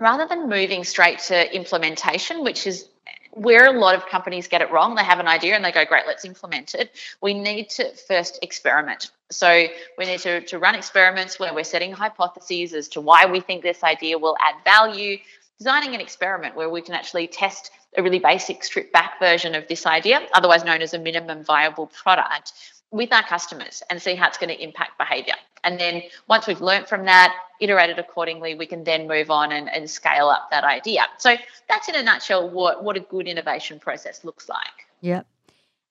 rather 0.00 0.26
than 0.26 0.48
moving 0.48 0.84
straight 0.84 1.18
to 1.18 1.54
implementation, 1.54 2.42
which 2.42 2.66
is 2.66 2.88
where 3.32 3.66
a 3.66 3.78
lot 3.78 3.96
of 3.96 4.06
companies 4.06 4.46
get 4.46 4.62
it 4.62 4.70
wrong, 4.70 4.94
they 4.94 5.02
have 5.02 5.18
an 5.18 5.26
idea 5.26 5.56
and 5.56 5.64
they 5.64 5.72
go, 5.72 5.84
great, 5.84 6.06
let's 6.06 6.24
implement 6.24 6.74
it. 6.74 6.92
We 7.20 7.34
need 7.34 7.68
to 7.70 7.90
first 7.90 8.38
experiment. 8.42 9.10
So 9.30 9.66
we 9.98 10.04
need 10.06 10.20
to, 10.20 10.40
to 10.42 10.58
run 10.58 10.76
experiments 10.76 11.40
where 11.40 11.52
we're 11.52 11.64
setting 11.64 11.92
hypotheses 11.92 12.72
as 12.74 12.88
to 12.90 13.00
why 13.00 13.26
we 13.26 13.40
think 13.40 13.62
this 13.62 13.82
idea 13.82 14.18
will 14.18 14.36
add 14.40 14.54
value, 14.64 15.18
designing 15.58 15.94
an 15.96 16.00
experiment 16.00 16.54
where 16.54 16.70
we 16.70 16.80
can 16.80 16.94
actually 16.94 17.26
test 17.26 17.72
a 17.96 18.02
really 18.02 18.18
basic 18.18 18.64
stripped 18.64 18.92
back 18.92 19.18
version 19.18 19.54
of 19.54 19.66
this 19.68 19.86
idea, 19.86 20.26
otherwise 20.34 20.64
known 20.64 20.82
as 20.82 20.94
a 20.94 20.98
minimum 20.98 21.44
viable 21.44 21.86
product. 21.86 22.52
with 22.94 23.12
our 23.12 23.24
customers 23.24 23.82
and 23.90 24.00
see 24.00 24.14
how 24.14 24.28
it's 24.28 24.38
going 24.38 24.54
to 24.56 24.62
impact 24.62 24.96
behavior. 24.98 25.34
And 25.64 25.80
then 25.80 26.02
once 26.28 26.46
we've 26.46 26.60
learned 26.60 26.86
from 26.86 27.06
that, 27.06 27.34
iterated 27.60 27.98
accordingly, 27.98 28.54
we 28.54 28.66
can 28.66 28.84
then 28.84 29.08
move 29.08 29.30
on 29.32 29.50
and, 29.50 29.68
and 29.68 29.90
scale 29.90 30.28
up 30.28 30.48
that 30.52 30.62
idea. 30.62 31.06
So 31.18 31.34
that's 31.68 31.88
in 31.88 31.96
a 31.96 32.02
nutshell 32.02 32.48
what, 32.48 32.84
what 32.84 32.96
a 32.96 33.00
good 33.00 33.26
innovation 33.26 33.80
process 33.80 34.24
looks 34.24 34.48
like. 34.48 34.86
Yep. 35.00 35.26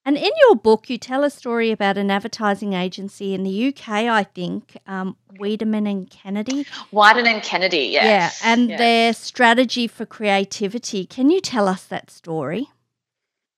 And 0.06 0.18
in 0.18 0.32
your 0.42 0.56
book, 0.56 0.90
you 0.90 0.98
tell 0.98 1.24
a 1.24 1.30
story 1.30 1.72
about 1.72 1.98
an 1.98 2.12
advertising 2.12 2.74
agency 2.74 3.34
in 3.34 3.44
the 3.44 3.68
UK, 3.70 3.90
I 3.90 4.24
think, 4.24 4.78
um, 4.86 5.16
Wiederman 5.40 5.88
and 5.88 6.10
Kennedy. 6.10 6.66
Wieden 6.92 7.26
and 7.26 7.42
Kennedy, 7.42 7.90
yes. 7.94 8.42
Yeah, 8.42 8.52
and 8.52 8.70
their 8.70 9.14
strategy 9.14 9.88
for 9.88 10.06
creativity. 10.06 11.06
Can 11.06 11.30
you 11.30 11.40
tell 11.40 11.70
us 11.70 11.86
that 11.86 12.12
story? 12.12 12.70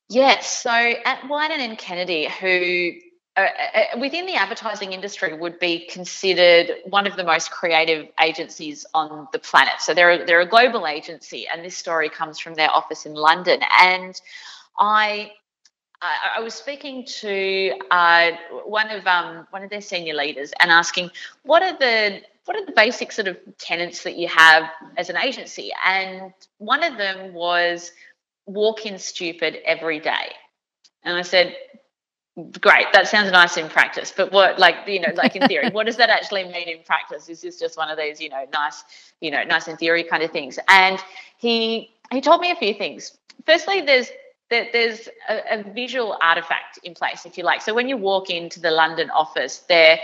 Yes. 0.08 0.62
So 0.62 0.70
at 0.70 1.22
Wieden 1.22 1.60
and 1.60 1.80
Kennedy, 1.80 2.30
who 2.30 2.92
uh, 3.38 3.42
uh, 3.42 4.00
within 4.00 4.28
the 4.28 4.36
advertising 4.36 4.94
industry 4.94 5.34
would 5.34 5.60
be 5.60 5.88
considered 5.88 6.72
one 6.86 7.06
of 7.08 7.18
the 7.18 7.24
most 7.24 7.52
creative 7.52 8.08
agencies 8.22 8.86
on 8.94 9.28
the 9.34 9.40
planet. 9.40 9.74
So 9.80 9.94
they're 9.94 10.12
a, 10.12 10.26
they're 10.26 10.42
a 10.42 10.48
global 10.48 10.88
agency, 10.88 11.48
and 11.52 11.66
this 11.66 11.76
story 11.76 12.08
comes 12.08 12.40
from 12.40 12.54
their 12.54 12.70
office 12.70 13.06
in 13.06 13.14
London. 13.14 13.60
And 13.82 14.22
I 14.78 15.32
I, 16.38 16.40
was 16.40 16.54
speaking 16.54 17.06
to 17.06 17.74
uh, 17.92 18.32
one 18.66 18.90
of 18.92 19.06
um, 19.08 19.48
one 19.50 19.64
of 19.64 19.70
their 19.70 19.82
senior 19.82 20.14
leaders 20.14 20.54
and 20.60 20.72
asking 20.72 21.12
what 21.44 21.64
are 21.64 21.78
the 21.78 22.22
what 22.46 22.58
are 22.58 22.66
the 22.66 22.74
basic 22.74 23.12
sort 23.12 23.28
of 23.28 23.38
tenets 23.58 24.04
that 24.04 24.16
you 24.18 24.28
have 24.28 24.70
as 24.98 25.10
an 25.10 25.18
agency, 25.18 25.72
and 25.86 26.34
one 26.58 26.84
of 26.84 26.98
them 26.98 27.34
was 27.34 27.92
walk 28.46 28.86
in 28.86 29.00
stupid 29.00 29.58
every 29.66 30.00
day. 30.00 30.34
And 31.04 31.18
I 31.18 31.22
said, 31.24 31.56
great 32.60 32.88
that 32.92 33.08
sounds 33.08 33.32
nice 33.32 33.56
in 33.56 33.70
practice 33.70 34.14
but 34.16 34.30
what 34.34 34.60
like 34.60 34.76
you 34.88 35.00
know 35.00 35.08
like 35.16 35.38
in 35.38 35.48
theory 35.48 35.70
what 35.70 35.86
does 35.86 35.96
that 35.96 36.10
actually 36.10 36.44
mean 36.44 36.68
in 36.68 36.84
practice? 36.84 37.30
Is 37.30 37.42
this 37.42 37.58
just 37.60 37.78
one 37.78 37.90
of 37.90 37.98
these 37.98 38.20
you 38.20 38.30
know 38.30 38.46
nice 38.52 38.84
you 39.22 39.32
know 39.32 39.44
nice 39.44 39.68
in 39.68 39.78
theory 39.78 40.04
kind 40.04 40.22
of 40.22 40.32
things? 40.32 40.60
And 40.68 41.00
he 41.38 41.94
he 42.12 42.22
told 42.22 42.42
me 42.42 42.52
a 42.52 42.56
few 42.56 42.74
things. 42.74 43.18
Firstly 43.46 43.82
there's 43.82 44.10
there, 44.50 44.68
there's 44.72 45.10
a, 45.30 45.60
a 45.60 45.74
visual 45.74 46.18
artifact 46.22 46.80
in 46.84 46.94
place 46.94 47.26
if 47.26 47.38
you 47.38 47.44
like 47.44 47.62
so 47.62 47.74
when 47.74 47.88
you 47.88 47.98
walk 47.98 48.30
into 48.30 48.60
the 48.60 48.72
london 48.72 49.10
office 49.10 49.60
there 49.70 50.00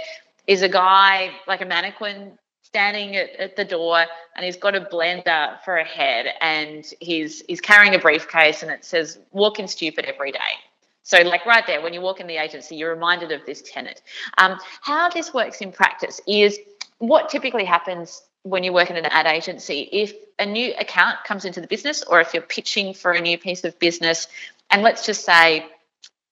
is 0.48 0.62
a 0.62 0.69
guy 0.69 1.29
like 1.48 1.62
a 1.62 1.65
mannequin 1.65 2.38
standing 2.63 3.15
at, 3.15 3.29
at, 3.31 3.55
the 3.55 3.65
door 3.65 4.05
and 4.36 4.45
he's 4.45 4.55
got 4.55 4.75
a 4.75 4.81
blender 4.81 5.62
for 5.63 5.77
a 5.77 5.83
head 5.83 6.27
and 6.39 6.93
he's 7.00 7.43
he's 7.48 7.62
carrying 7.62 7.93
a 7.95 8.00
briefcase 8.00 8.63
and 8.63 8.71
it 8.71 8.86
says 8.86 9.19
walk 9.31 9.60
in 9.60 9.67
stupid 9.67 10.05
every 10.05 10.31
day 10.31 10.39
so, 11.03 11.17
like 11.24 11.45
right 11.45 11.65
there, 11.65 11.81
when 11.81 11.93
you 11.93 12.01
walk 12.01 12.19
in 12.19 12.27
the 12.27 12.38
agency, 12.38 12.75
you're 12.75 12.93
reminded 12.93 13.31
of 13.31 13.45
this 13.45 13.63
tenet. 13.63 14.01
Um, 14.38 14.60
how 14.81 15.10
this 15.10 15.33
works 15.33 15.60
in 15.60 15.71
practice 15.71 16.21
is 16.27 16.60
what 17.00 17.29
typically 17.29 17.65
happens 17.65 18.21
when 18.43 18.63
you 18.63 18.74
work 18.74 18.89
in 18.89 18.98
an 18.98 19.05
ad 19.05 19.27
agency. 19.27 19.88
If 19.91 20.13
a 20.39 20.45
new 20.45 20.74
account 20.79 21.24
comes 21.24 21.45
into 21.45 21.62
the 21.62 21.67
business, 21.67 22.03
or 22.03 22.21
if 22.21 22.33
you're 22.33 22.43
pitching 22.43 22.93
for 22.93 23.12
a 23.12 23.21
new 23.21 23.38
piece 23.38 23.63
of 23.63 23.77
business, 23.79 24.27
and 24.69 24.81
let's 24.81 25.05
just 25.05 25.25
say 25.25 25.65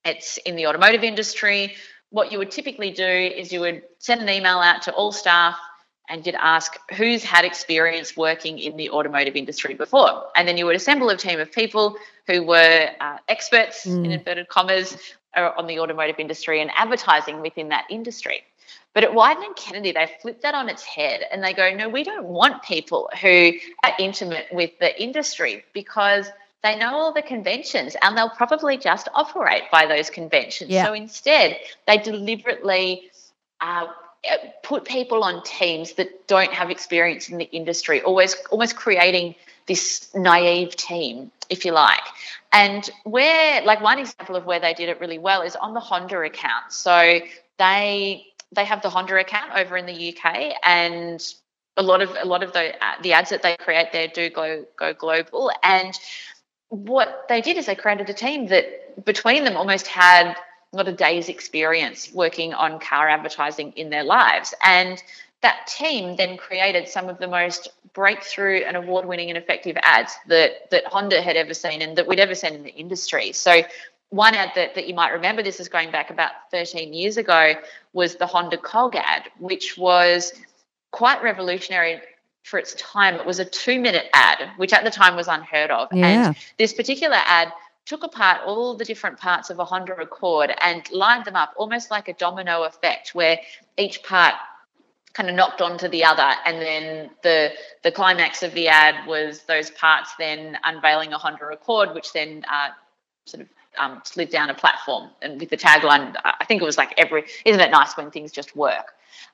it's 0.04 0.38
in 0.38 0.56
the 0.56 0.68
automotive 0.68 1.04
industry, 1.04 1.76
what 2.10 2.32
you 2.32 2.40
would 2.40 2.52
typically 2.52 2.92
do 2.92 3.06
is 3.06 3.54
you 3.54 3.60
would 3.60 3.84
send 4.00 4.22
an 4.22 4.30
email 4.30 4.60
out 4.60 4.84
to 4.84 4.94
all 4.94 5.12
staff 5.12 5.58
and 6.10 6.26
you'd 6.26 6.36
ask 6.36 6.76
who's 6.96 7.24
had 7.24 7.46
experience 7.46 8.18
working 8.18 8.58
in 8.58 8.76
the 8.78 8.90
automotive 8.90 9.36
industry 9.36 9.76
before. 9.76 10.26
And 10.36 10.48
then 10.48 10.58
you 10.58 10.66
would 10.66 10.76
assemble 10.76 11.10
a 11.10 11.18
team 11.18 11.40
of 11.40 11.52
people 11.52 11.98
who 12.26 12.44
were 12.44 12.90
uh, 13.00 13.18
experts, 13.28 13.86
mm. 13.86 14.06
in 14.06 14.12
inverted 14.12 14.48
commas, 14.48 14.98
uh, 15.36 15.52
on 15.56 15.68
the 15.68 15.80
automotive 15.80 16.16
industry 16.18 16.62
and 16.62 16.72
advertising 16.76 17.42
within 17.42 17.70
that 17.70 17.86
industry. 17.92 18.42
But 18.94 19.04
at 19.04 19.12
Wieden 19.12 19.46
and 19.46 19.56
Kennedy, 19.56 19.92
they 19.92 20.12
flip 20.22 20.42
that 20.42 20.56
on 20.56 20.68
its 20.68 20.84
head 20.84 21.24
and 21.32 21.44
they 21.44 21.54
go, 21.54 21.74
no, 21.74 21.90
we 21.90 22.04
don't 22.04 22.26
want 22.26 22.64
people 22.64 23.10
who 23.22 23.54
are 23.84 23.94
intimate 24.00 24.48
with 24.52 24.72
the 24.80 25.02
industry 25.02 25.64
because 25.74 26.30
they 26.64 26.78
know 26.78 26.96
all 26.96 27.14
the 27.14 27.22
conventions 27.22 27.96
and 28.02 28.18
they'll 28.18 28.32
probably 28.32 28.78
just 28.78 29.08
operate 29.14 29.64
by 29.72 29.86
those 29.86 30.10
conventions. 30.10 30.72
Yeah. 30.72 30.86
So 30.86 30.94
instead, 30.94 31.58
they 31.88 31.98
deliberately 31.98 33.10
uh, 33.62 33.88
put 34.64 34.86
people 34.86 35.24
on 35.24 35.44
teams 35.44 35.94
that 35.94 36.28
don't 36.28 36.52
have 36.52 36.70
experience 36.70 37.30
in 37.30 37.38
the 37.38 37.50
industry, 37.52 38.02
always 38.02 38.36
almost 38.52 38.76
creating 38.76 39.36
this 39.68 40.10
naive 40.16 40.76
team, 40.76 41.32
if 41.50 41.64
you 41.64 41.72
like. 41.72 42.02
And 42.52 42.90
where, 43.04 43.62
like 43.64 43.82
one 43.82 44.00
example 44.00 44.36
of 44.36 44.46
where 44.46 44.60
they 44.60 44.74
did 44.74 44.90
it 44.90 45.00
really 45.00 45.20
well 45.20 45.44
is 45.44 45.56
on 45.56 45.74
the 45.74 45.80
Honda 45.80 46.20
account. 46.22 46.72
So 46.72 47.20
they 47.58 48.26
they 48.52 48.66
have 48.66 48.82
the 48.82 48.90
Honda 48.90 49.20
account 49.20 49.52
over 49.56 49.78
in 49.78 49.86
the 49.86 50.16
UK, 50.16 50.56
and 50.64 51.22
a 51.78 51.84
lot 51.84 52.02
of 52.02 52.16
a 52.20 52.26
lot 52.26 52.44
of 52.44 52.54
the 52.54 52.76
uh, 52.84 52.96
the 53.02 53.14
ads 53.14 53.30
that 53.30 53.42
they 53.42 53.56
create 53.58 53.92
there 53.92 54.08
do 54.08 54.30
go 54.30 54.66
go 54.76 54.94
global. 54.94 55.52
And 55.64 55.98
what 56.70 57.26
they 57.30 57.42
did 57.42 57.58
is 57.58 57.66
they 57.66 57.76
created 57.76 58.10
a 58.10 58.14
team 58.14 58.48
that 58.48 59.06
between 59.06 59.44
them 59.44 59.56
almost 59.58 59.88
had 59.88 60.36
not 60.74 60.88
a 60.88 60.94
day's 60.94 61.30
experience 61.30 62.12
working 62.14 62.54
on 62.54 62.80
car 62.80 63.10
advertising 63.10 63.74
in 63.76 63.90
their 63.90 64.04
lives. 64.04 64.54
And 64.64 65.02
that 65.42 65.68
team 65.68 66.16
then 66.16 66.38
created 66.38 66.88
some 66.88 67.10
of 67.10 67.18
the 67.18 67.28
most 67.28 67.70
breakthrough 67.94 68.58
and 68.58 68.78
award-winning 68.78 69.30
and 69.30 69.38
effective 69.38 69.78
ads 69.82 70.14
that 70.28 70.70
that 70.72 70.86
Honda 70.86 71.22
had 71.22 71.36
ever 71.36 71.54
seen 71.54 71.82
and 71.82 71.98
that 71.98 72.08
we'd 72.08 72.20
ever 72.20 72.36
seen 72.36 72.54
in 72.54 72.64
the 72.64 72.74
industry. 72.74 73.32
So 73.32 73.62
one 74.10 74.34
ad 74.34 74.52
that, 74.56 74.76
that 74.76 74.88
you 74.88 74.96
might 74.96 75.12
remember, 75.12 75.44
this 75.44 75.60
is 75.60 75.70
going 75.70 75.92
back 75.92 76.10
about 76.10 76.32
13 76.52 76.94
years 76.94 77.18
ago, 77.18 77.54
was 77.94 78.16
the 78.16 78.26
Honda 78.26 78.58
Cog 78.58 78.96
ad, 78.96 79.30
which 79.38 79.78
was 79.78 80.34
quite 80.92 81.22
revolutionary 81.22 82.02
for 82.44 82.58
its 82.58 82.74
time. 82.76 83.16
It 83.16 83.26
was 83.26 83.40
a 83.40 83.46
two 83.46 83.80
minute 83.80 84.08
ad, 84.14 84.50
which 84.58 84.74
at 84.74 84.84
the 84.84 84.92
time 84.92 85.16
was 85.16 85.28
unheard 85.28 85.70
of. 85.70 85.90
Yeah. 85.94 86.28
And 86.28 86.38
this 86.58 86.74
particular 86.74 87.18
ad 87.18 87.54
took 87.86 88.04
apart 88.04 88.42
all 88.46 88.76
the 88.76 88.86
different 88.86 89.18
parts 89.18 89.50
of 89.50 89.60
a 89.60 89.66
Honda 89.66 89.96
Accord 89.96 90.54
and 90.62 90.90
lined 90.92 91.26
them 91.26 91.36
up 91.36 91.54
almost 91.58 91.92
like 91.92 92.08
a 92.08 92.14
domino 92.14 92.64
effect 92.64 93.16
where 93.16 93.40
each 93.78 94.04
part 94.04 94.36
kind 95.14 95.28
of 95.30 95.36
knocked 95.36 95.62
onto 95.62 95.88
the 95.88 96.04
other 96.04 96.36
and 96.46 96.62
then 96.62 97.10
the 97.24 97.52
the 97.84 97.92
climax 97.92 98.44
of 98.44 98.54
the 98.54 98.68
ad 98.68 99.08
was 99.08 99.42
those 99.44 99.72
parts 99.72 100.14
then 100.20 100.56
unveiling 100.64 101.14
a 101.14 101.18
Honda 101.18 101.48
Accord 101.48 101.96
which 101.96 102.14
then 102.14 102.46
uh, 102.48 102.70
sort 103.26 103.42
of 103.42 103.50
um, 103.80 104.02
slid 104.04 104.30
down 104.30 104.50
a 104.50 104.54
platform 104.54 105.10
and 105.22 105.40
with 105.40 105.50
the 105.50 105.58
tagline 105.58 106.16
I 106.24 106.46
think 106.46 106.62
it 106.62 106.66
was 106.66 106.78
like 106.78 106.94
every 106.98 107.26
isn't 107.46 107.62
it 107.62 107.72
nice 107.72 107.98
when 107.98 108.12
things 108.12 108.32
just 108.32 108.56
work 108.56 108.94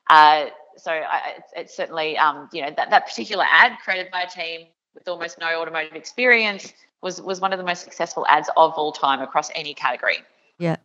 uh, 0.09 0.45
so 0.77 0.91
I, 0.91 1.33
it's, 1.37 1.53
it's, 1.55 1.75
certainly 1.75 2.17
um, 2.17 2.49
you 2.53 2.61
know 2.61 2.71
that, 2.77 2.89
that 2.89 3.07
particular 3.07 3.45
ad 3.49 3.73
created 3.83 4.11
by 4.11 4.21
a 4.21 4.29
team 4.29 4.67
with 4.93 5.07
almost 5.07 5.39
no 5.39 5.61
automotive 5.61 5.95
experience 5.95 6.73
was 7.01 7.21
was 7.21 7.39
one 7.39 7.53
of 7.53 7.59
the 7.59 7.65
most 7.65 7.83
successful 7.83 8.25
ads 8.27 8.49
of 8.57 8.73
all 8.73 8.91
time 8.91 9.21
across 9.21 9.51
any 9.53 9.73
category. 9.73 10.17
Yeah. 10.57 10.77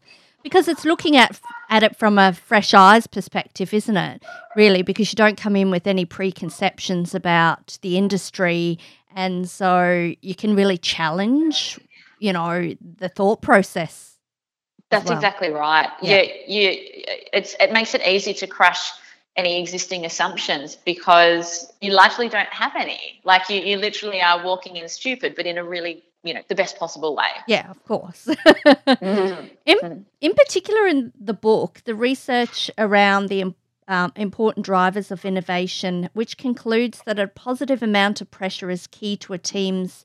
Because 0.43 0.69
it's 0.69 0.85
looking 0.85 1.17
at 1.17 1.41
at 1.69 1.83
it 1.83 1.97
from 1.97 2.19
a 2.19 2.33
fresh 2.33 2.73
eyes 2.75 3.07
perspective, 3.07 3.75
isn't 3.75 3.97
it? 3.97 4.23
Really, 4.57 4.83
because 4.83 5.13
you 5.13 5.17
don't 5.17 5.37
come 5.37 5.57
in 5.57 5.71
with 5.71 5.87
any 5.87 6.05
preconceptions 6.05 7.15
about 7.15 7.79
the 7.83 7.97
industry, 7.97 8.79
and 9.15 9.49
so 9.49 10.13
you 10.23 10.35
can 10.35 10.55
really 10.55 10.79
challenge, 10.79 11.79
you 12.21 12.33
know, 12.33 12.75
the 12.99 13.09
thought 13.09 13.43
process. 13.43 14.19
That's 14.91 15.07
well. 15.07 15.15
exactly 15.15 15.51
right. 15.51 15.89
Yeah. 16.03 16.23
yeah, 16.23 16.33
you. 16.47 16.79
It's 17.33 17.57
it 17.59 17.73
makes 17.73 17.95
it 17.95 18.07
easy 18.07 18.35
to 18.35 18.47
crush 18.47 18.93
any 19.37 19.61
existing 19.61 20.05
assumptions 20.05 20.77
because 20.77 21.73
you 21.81 21.93
largely 21.93 22.29
don't 22.29 22.49
have 22.49 22.73
any. 22.77 23.21
Like 23.25 23.49
you, 23.49 23.61
you 23.61 23.79
literally 23.79 24.21
are 24.21 24.45
walking 24.45 24.77
in 24.77 24.89
stupid, 24.89 25.35
but 25.35 25.47
in 25.47 25.59
a 25.59 25.65
really 25.65 26.05
you 26.23 26.35
know 26.35 26.43
the 26.49 26.55
best 26.55 26.79
possible 26.79 27.17
way 27.17 27.31
yeah 27.47 27.71
of 27.71 27.83
course 27.85 28.27
mm-hmm. 28.27 29.47
in, 29.67 30.07
in 30.21 30.35
particular 30.35 30.87
in 30.87 31.13
the 31.19 31.33
book 31.33 31.81
the 31.85 31.95
research 31.95 32.71
around 32.77 33.29
the 33.29 33.55
um, 33.89 34.13
important 34.17 34.65
drivers 34.67 35.11
of 35.11 35.25
innovation 35.25 36.11
which 36.13 36.37
concludes 36.37 37.03
that 37.07 37.19
a 37.19 37.27
positive 37.27 37.83
amount 37.83 38.21
of 38.21 38.31
pressure 38.31 38.71
is 38.71 38.87
key 38.87 39.17
to 39.17 39.33
a 39.33 39.39
team's 39.39 40.05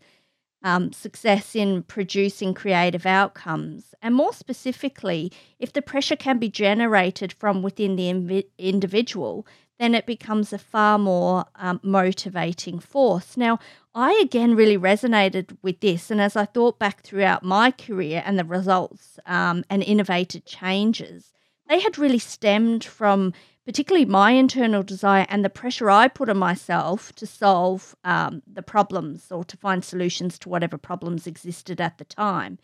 um, 0.65 0.91
success 0.91 1.55
in 1.55 1.83
producing 1.83 2.53
creative 2.53 3.05
outcomes 3.05 3.93
and 4.01 4.15
more 4.15 4.33
specifically 4.33 5.31
if 5.59 5.71
the 5.71 5.81
pressure 5.81 6.15
can 6.15 6.39
be 6.39 6.49
generated 6.49 7.31
from 7.31 7.61
within 7.61 7.95
the 7.95 8.11
inv- 8.11 8.45
individual 8.57 9.45
then 9.77 9.93
it 9.93 10.05
becomes 10.05 10.51
a 10.51 10.57
far 10.57 10.97
more 10.97 11.45
um, 11.55 11.79
motivating 11.83 12.79
force. 12.79 13.35
Now, 13.35 13.59
I 13.93 14.13
again 14.23 14.55
really 14.55 14.77
resonated 14.77 15.57
with 15.61 15.81
this, 15.81 16.09
and 16.09 16.21
as 16.21 16.35
I 16.35 16.45
thought 16.45 16.79
back 16.79 17.01
throughout 17.01 17.43
my 17.43 17.71
career 17.71 18.23
and 18.25 18.39
the 18.39 18.45
results 18.45 19.19
um, 19.25 19.65
and 19.69 19.83
innovated 19.83 20.45
changes, 20.45 21.33
they 21.67 21.79
had 21.79 21.97
really 21.97 22.19
stemmed 22.19 22.83
from 22.83 23.33
particularly 23.65 24.05
my 24.05 24.31
internal 24.31 24.83
desire 24.83 25.25
and 25.29 25.43
the 25.43 25.49
pressure 25.49 25.89
I 25.89 26.07
put 26.07 26.29
on 26.29 26.37
myself 26.37 27.13
to 27.15 27.25
solve 27.25 27.95
um, 28.03 28.43
the 28.45 28.61
problems 28.61 29.31
or 29.31 29.43
to 29.45 29.57
find 29.57 29.83
solutions 29.83 30.37
to 30.39 30.49
whatever 30.49 30.77
problems 30.77 31.25
existed 31.27 31.81
at 31.81 31.97
the 31.97 32.05
time. 32.05 32.59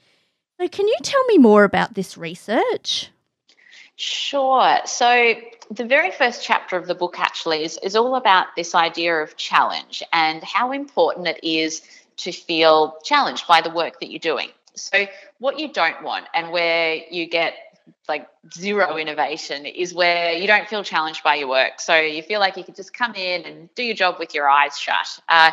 So, 0.60 0.68
can 0.68 0.88
you 0.88 0.98
tell 1.02 1.24
me 1.26 1.40
more 1.40 1.64
about 1.64 1.96
this 1.96 2.18
research? 2.18 3.10
Sure. 3.96 4.78
So, 4.86 5.34
the 5.72 5.86
very 5.86 6.12
first 6.12 6.44
chapter 6.44 6.78
of 6.78 6.88
the 6.88 6.96
book 6.96 7.20
actually 7.20 7.64
is, 7.64 7.80
is 7.82 7.96
all 7.96 8.16
about 8.16 8.48
this 8.56 8.76
idea 8.76 9.16
of 9.16 9.38
challenge 9.38 10.04
and 10.14 10.44
how 10.44 10.72
important 10.72 11.28
it 11.28 11.40
is 11.44 11.82
to 12.18 12.32
feel 12.32 12.98
challenged 13.04 13.48
by 13.48 13.62
the 13.62 13.72
work 13.72 14.00
that 14.00 14.12
you're 14.12 14.20
doing. 14.20 14.50
So, 14.76 15.08
what 15.40 15.60
you 15.60 15.74
don't 15.74 16.04
want 16.04 16.28
and 16.34 16.52
where 16.52 16.96
you 17.10 17.28
get 17.28 17.56
like 18.08 18.28
zero 18.54 18.98
innovation 18.98 19.66
is 19.66 19.94
where 19.94 20.34
you 20.34 20.48
don't 20.48 20.68
feel 20.68 20.84
challenged 20.84 21.24
by 21.24 21.36
your 21.36 21.48
work. 21.48 21.80
So, 21.80 21.96
you 22.00 22.24
feel 22.24 22.40
like 22.40 22.58
you 22.58 22.64
could 22.64 22.76
just 22.76 22.94
come 22.94 23.16
in 23.16 23.46
and 23.46 23.70
do 23.76 23.84
your 23.84 23.96
job 23.96 24.16
with 24.20 24.34
your 24.34 24.50
eyes 24.50 24.78
shut. 24.78 25.20
Uh, 25.30 25.52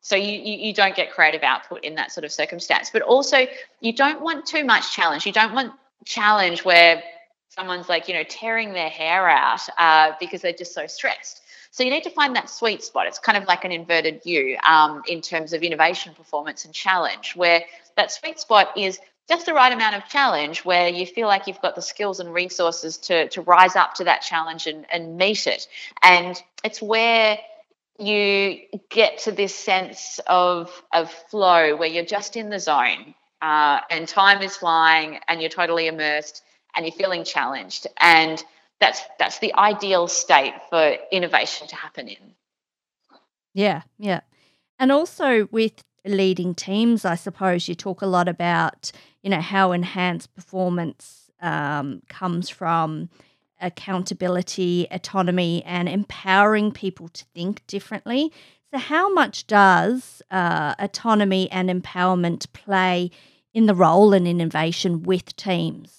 so 0.00 0.16
you, 0.16 0.32
you, 0.32 0.68
you 0.68 0.72
don't 0.72 0.96
get 0.96 1.12
creative 1.12 1.42
output 1.42 1.84
in 1.84 1.96
that 1.96 2.12
sort 2.12 2.24
of 2.24 2.32
circumstance. 2.32 2.88
But 2.90 3.02
also, 3.02 3.46
you 3.80 3.92
don't 3.92 4.22
want 4.22 4.46
too 4.46 4.64
much 4.64 4.94
challenge. 4.94 5.26
You 5.26 5.32
don't 5.32 5.52
want 5.52 5.72
challenge 6.06 6.64
where 6.64 7.02
someone's 7.50 7.90
like, 7.90 8.08
you 8.08 8.14
know, 8.14 8.22
tearing 8.22 8.72
their 8.72 8.88
hair 8.88 9.28
out 9.28 9.60
uh, 9.76 10.12
because 10.18 10.40
they're 10.40 10.52
just 10.54 10.72
so 10.72 10.86
stressed. 10.86 11.42
So 11.70 11.84
you 11.84 11.90
need 11.90 12.04
to 12.04 12.10
find 12.10 12.34
that 12.36 12.48
sweet 12.48 12.82
spot. 12.82 13.06
It's 13.06 13.18
kind 13.18 13.36
of 13.36 13.44
like 13.44 13.64
an 13.64 13.72
inverted 13.72 14.22
U 14.24 14.56
um, 14.64 15.02
in 15.06 15.20
terms 15.20 15.52
of 15.52 15.62
innovation, 15.62 16.14
performance, 16.14 16.64
and 16.64 16.72
challenge, 16.72 17.36
where 17.36 17.62
that 17.96 18.10
sweet 18.10 18.40
spot 18.40 18.76
is 18.76 18.98
just 19.28 19.46
the 19.46 19.54
right 19.54 19.72
amount 19.72 19.94
of 19.94 20.08
challenge 20.08 20.64
where 20.64 20.88
you 20.88 21.04
feel 21.06 21.26
like 21.26 21.46
you've 21.46 21.60
got 21.60 21.74
the 21.74 21.82
skills 21.82 22.18
and 22.20 22.32
resources 22.32 22.96
to, 22.96 23.28
to 23.28 23.42
rise 23.42 23.76
up 23.76 23.94
to 23.94 24.04
that 24.04 24.22
challenge 24.22 24.66
and, 24.66 24.86
and 24.90 25.16
meet 25.16 25.46
it. 25.46 25.68
And 26.02 26.40
it's 26.64 26.80
where 26.80 27.38
you 27.98 28.60
get 28.88 29.18
to 29.18 29.32
this 29.32 29.54
sense 29.54 30.20
of, 30.26 30.82
of 30.92 31.10
flow 31.30 31.76
where 31.76 31.88
you're 31.88 32.04
just 32.04 32.36
in 32.36 32.48
the 32.48 32.58
zone 32.58 33.14
uh, 33.42 33.80
and 33.90 34.08
time 34.08 34.42
is 34.42 34.56
flying 34.56 35.18
and 35.28 35.40
you're 35.40 35.50
totally 35.50 35.88
immersed 35.88 36.42
and 36.74 36.86
you're 36.86 36.94
feeling 36.94 37.24
challenged. 37.24 37.86
And 37.98 38.42
that's 38.80 39.00
that's 39.18 39.40
the 39.40 39.54
ideal 39.54 40.06
state 40.06 40.54
for 40.70 40.96
innovation 41.10 41.66
to 41.68 41.76
happen 41.76 42.08
in. 42.08 42.34
Yeah, 43.54 43.82
yeah. 43.98 44.20
And 44.78 44.92
also 44.92 45.48
with 45.50 45.82
leading 46.04 46.54
teams, 46.54 47.04
I 47.04 47.14
suppose 47.14 47.68
you 47.68 47.74
talk 47.74 48.02
a 48.02 48.06
lot 48.06 48.28
about, 48.28 48.92
you 49.22 49.30
know, 49.30 49.40
how 49.40 49.72
enhanced 49.72 50.34
performance 50.34 51.30
um, 51.40 52.02
comes 52.08 52.48
from 52.48 53.08
accountability, 53.60 54.86
autonomy, 54.90 55.62
and 55.64 55.88
empowering 55.88 56.72
people 56.72 57.08
to 57.08 57.24
think 57.34 57.66
differently. 57.66 58.32
So, 58.72 58.78
how 58.78 59.12
much 59.12 59.46
does 59.46 60.22
uh, 60.30 60.74
autonomy 60.78 61.50
and 61.50 61.68
empowerment 61.70 62.52
play 62.52 63.10
in 63.54 63.66
the 63.66 63.74
role 63.74 64.12
and 64.12 64.28
innovation 64.28 65.02
with 65.02 65.34
teams? 65.36 65.98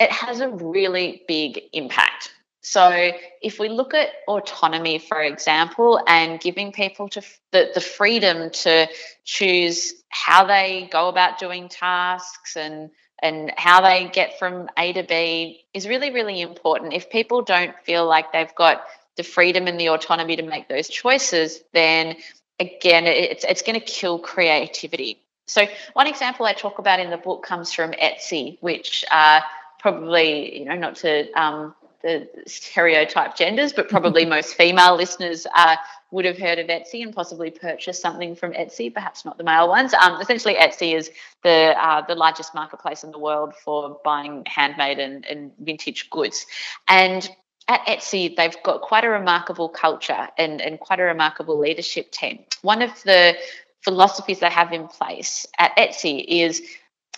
it 0.00 0.10
has 0.10 0.40
a 0.40 0.48
really 0.48 1.22
big 1.28 1.60
impact. 1.74 2.32
So, 2.62 3.12
if 3.40 3.58
we 3.58 3.70
look 3.70 3.94
at 3.94 4.08
autonomy, 4.28 4.98
for 4.98 5.20
example, 5.20 6.00
and 6.06 6.38
giving 6.38 6.72
people 6.72 7.08
to 7.10 7.22
the, 7.52 7.70
the 7.74 7.80
freedom 7.80 8.50
to 8.50 8.86
choose 9.24 9.94
how 10.10 10.44
they 10.44 10.88
go 10.92 11.08
about 11.08 11.38
doing 11.38 11.68
tasks 11.68 12.56
and 12.56 12.90
and 13.22 13.52
how 13.56 13.82
they 13.82 14.08
get 14.08 14.38
from 14.38 14.68
A 14.78 14.92
to 14.94 15.02
B 15.02 15.64
is 15.74 15.86
really, 15.86 16.10
really 16.10 16.40
important. 16.40 16.94
If 16.94 17.10
people 17.10 17.42
don't 17.42 17.74
feel 17.84 18.06
like 18.06 18.32
they've 18.32 18.54
got 18.54 18.82
the 19.16 19.22
freedom 19.22 19.66
and 19.66 19.78
the 19.78 19.90
autonomy 19.90 20.36
to 20.36 20.42
make 20.42 20.68
those 20.68 20.88
choices, 20.88 21.62
then 21.72 22.16
again, 22.58 23.06
it's 23.06 23.44
it's 23.44 23.62
going 23.62 23.78
to 23.78 23.84
kill 23.84 24.18
creativity. 24.18 25.18
So, 25.46 25.66
one 25.94 26.06
example 26.06 26.46
I 26.46 26.52
talk 26.52 26.78
about 26.78 27.00
in 27.00 27.10
the 27.10 27.16
book 27.16 27.42
comes 27.42 27.72
from 27.72 27.92
Etsy, 27.92 28.58
which 28.60 29.04
uh, 29.10 29.40
probably, 29.80 30.60
you 30.60 30.64
know, 30.66 30.76
not 30.76 30.96
to 30.96 31.30
um, 31.32 31.74
the 32.02 32.28
stereotype 32.46 33.36
genders, 33.36 33.72
but 33.72 33.88
probably 33.88 34.24
most 34.36 34.54
female 34.54 34.96
listeners 34.96 35.46
uh, 35.54 35.76
would 36.10 36.24
have 36.24 36.38
heard 36.38 36.58
of 36.58 36.66
Etsy 36.66 37.02
and 37.02 37.14
possibly 37.14 37.50
purchased 37.50 38.02
something 38.02 38.34
from 38.34 38.52
Etsy, 38.52 38.92
perhaps 38.92 39.24
not 39.24 39.38
the 39.38 39.44
male 39.44 39.68
ones. 39.68 39.94
Um, 39.94 40.20
essentially, 40.20 40.54
Etsy 40.54 40.94
is 40.94 41.10
the 41.42 41.74
uh, 41.76 42.04
the 42.06 42.14
largest 42.14 42.54
marketplace 42.54 43.04
in 43.04 43.10
the 43.10 43.18
world 43.18 43.54
for 43.54 44.00
buying 44.04 44.44
handmade 44.46 44.98
and, 44.98 45.24
and 45.26 45.52
vintage 45.58 46.10
goods. 46.10 46.46
And 46.88 47.28
at 47.68 47.86
Etsy, 47.86 48.34
they've 48.34 48.62
got 48.64 48.80
quite 48.80 49.04
a 49.04 49.08
remarkable 49.08 49.68
culture 49.68 50.28
and, 50.36 50.60
and 50.60 50.80
quite 50.80 50.98
a 50.98 51.04
remarkable 51.04 51.58
leadership 51.58 52.10
team. 52.10 52.44
One 52.62 52.82
of 52.82 52.90
the 53.04 53.36
philosophies 53.82 54.40
they 54.40 54.50
have 54.50 54.72
in 54.72 54.88
place 54.88 55.46
at 55.58 55.76
Etsy 55.76 56.24
is 56.26 56.62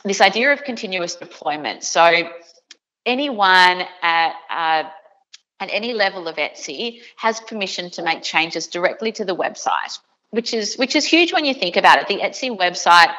this 0.04 0.20
idea 0.20 0.52
of 0.52 0.62
continuous 0.64 1.16
deployment. 1.16 1.84
So 1.84 2.28
anyone 3.06 3.82
at 4.02 4.34
uh, 4.50 4.88
at 5.60 5.68
any 5.70 5.92
level 5.92 6.26
of 6.28 6.36
Etsy 6.36 7.02
has 7.16 7.40
permission 7.40 7.90
to 7.90 8.02
make 8.02 8.22
changes 8.22 8.66
directly 8.66 9.12
to 9.12 9.24
the 9.24 9.36
website, 9.36 9.98
which 10.30 10.52
is 10.54 10.76
which 10.76 10.96
is 10.96 11.04
huge 11.04 11.32
when 11.32 11.44
you 11.44 11.54
think 11.54 11.76
about 11.76 11.98
it. 11.98 12.08
The 12.08 12.18
Etsy 12.18 12.56
website. 12.56 13.14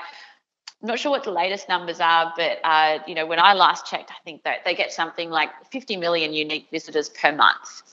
I'm 0.82 0.90
not 0.90 1.00
sure 1.00 1.12
what 1.12 1.24
the 1.24 1.32
latest 1.32 1.70
numbers 1.70 2.02
are, 2.02 2.34
but 2.36 2.60
uh, 2.64 3.00
you 3.08 3.16
know 3.16 3.26
when 3.26 3.40
I 3.40 3.54
last 3.54 3.88
checked, 3.88 4.12
I 4.12 4.22
think 4.26 4.44
that 4.44 4.66
they 4.66 4.76
get 4.76 4.92
something 4.92 5.30
like 5.30 5.50
50 5.72 5.96
million 5.96 6.34
unique 6.34 6.68
visitors 6.72 7.08
per 7.08 7.32
month 7.32 7.84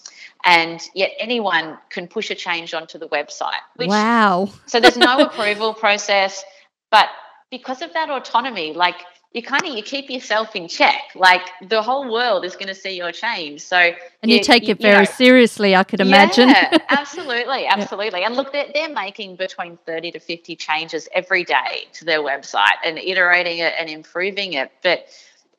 and 0.44 0.81
yet 0.94 1.11
anyone 1.18 1.79
can 1.90 2.09
push 2.09 2.31
a 2.31 2.35
change 2.35 2.74
onto 2.74 2.98
the 2.98 3.09
website. 3.09 3.61
Which, 3.76 3.88
wow. 3.88 4.48
so 4.66 4.81
there's 4.81 4.96
no 4.96 5.18
approval 5.26 5.74
process, 5.74 6.44
but 6.90 7.09
because 7.50 7.83
of 7.83 7.92
that 7.92 8.11
autonomy, 8.11 8.72
like 8.72 8.96
you 9.32 9.42
kind 9.42 9.62
of 9.62 9.74
you 9.76 9.82
keep 9.82 10.10
yourself 10.10 10.56
in 10.56 10.66
check. 10.66 11.02
Like 11.14 11.42
the 11.68 11.82
whole 11.82 12.10
world 12.12 12.44
is 12.44 12.54
going 12.54 12.66
to 12.66 12.74
see 12.74 12.96
your 12.96 13.12
change. 13.12 13.60
So 13.62 13.76
and 13.76 14.30
you, 14.30 14.38
you 14.38 14.42
take 14.42 14.68
it 14.68 14.80
very 14.80 14.94
you 14.94 14.98
know, 15.00 15.04
seriously, 15.04 15.76
I 15.76 15.84
could 15.84 16.00
imagine. 16.00 16.48
Yeah, 16.60 16.78
absolutely, 16.88 17.66
absolutely. 17.66 18.20
Yeah. 18.20 18.26
And 18.26 18.36
look, 18.36 18.52
they're, 18.52 18.70
they're 18.74 18.92
making 18.92 19.36
between 19.36 19.76
thirty 19.86 20.10
to 20.10 20.18
fifty 20.18 20.56
changes 20.56 21.08
every 21.14 21.44
day 21.44 21.86
to 21.94 22.04
their 22.04 22.20
website 22.20 22.78
and 22.84 22.98
iterating 22.98 23.58
it 23.58 23.72
and 23.78 23.88
improving 23.88 24.54
it. 24.54 24.72
But 24.82 25.06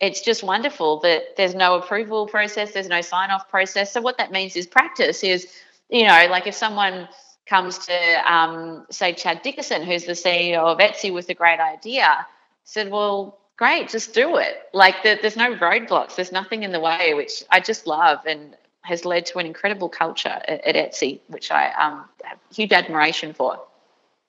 it's 0.01 0.19
just 0.19 0.43
wonderful 0.43 0.99
that 1.01 1.38
there's 1.38 1.55
no 1.55 1.75
approval 1.75 2.27
process, 2.27 2.73
there's 2.73 2.89
no 2.89 3.01
sign 3.01 3.29
off 3.31 3.47
process. 3.49 3.93
So 3.93 4.01
what 4.01 4.17
that 4.17 4.31
means 4.31 4.55
is 4.55 4.67
practice 4.67 5.23
is, 5.23 5.47
you 5.89 6.05
know, 6.05 6.27
like 6.29 6.45
if 6.45 6.55
someone 6.55 7.07
comes 7.45 7.77
to 7.77 8.34
um, 8.34 8.86
say 8.89 9.13
Chad 9.13 9.41
Dickerson, 9.43 9.84
who's 9.84 10.05
the 10.05 10.13
CEO 10.13 10.60
of 10.60 10.79
Etsy, 10.79 11.13
with 11.13 11.29
a 11.29 11.34
great 11.34 11.60
idea, 11.60 12.25
said, 12.63 12.89
well 12.89 13.40
great, 13.62 13.89
just 13.89 14.15
do 14.15 14.38
it. 14.38 14.58
Like 14.74 15.04
the, 15.04 15.19
there's 15.21 15.38
no 15.38 15.56
roadblocks, 15.56 16.15
there's 16.15 16.32
nothing 16.32 16.63
in 16.63 16.71
the 16.71 16.80
way, 16.80 17.13
which 17.13 17.43
I 17.52 17.60
just 17.60 17.86
love 17.86 18.17
and 18.26 18.58
has 18.82 19.06
led 19.06 19.28
to 19.28 19.38
an 19.38 19.45
incredible 19.45 19.88
culture 19.88 20.41
at, 20.47 20.65
at 20.65 20.74
Etsy, 20.74 21.19
which 21.28 21.52
I 21.52 21.71
um, 21.74 22.06
have 22.24 22.39
huge 22.52 22.71
admiration 22.71 23.34
for. 23.34 23.60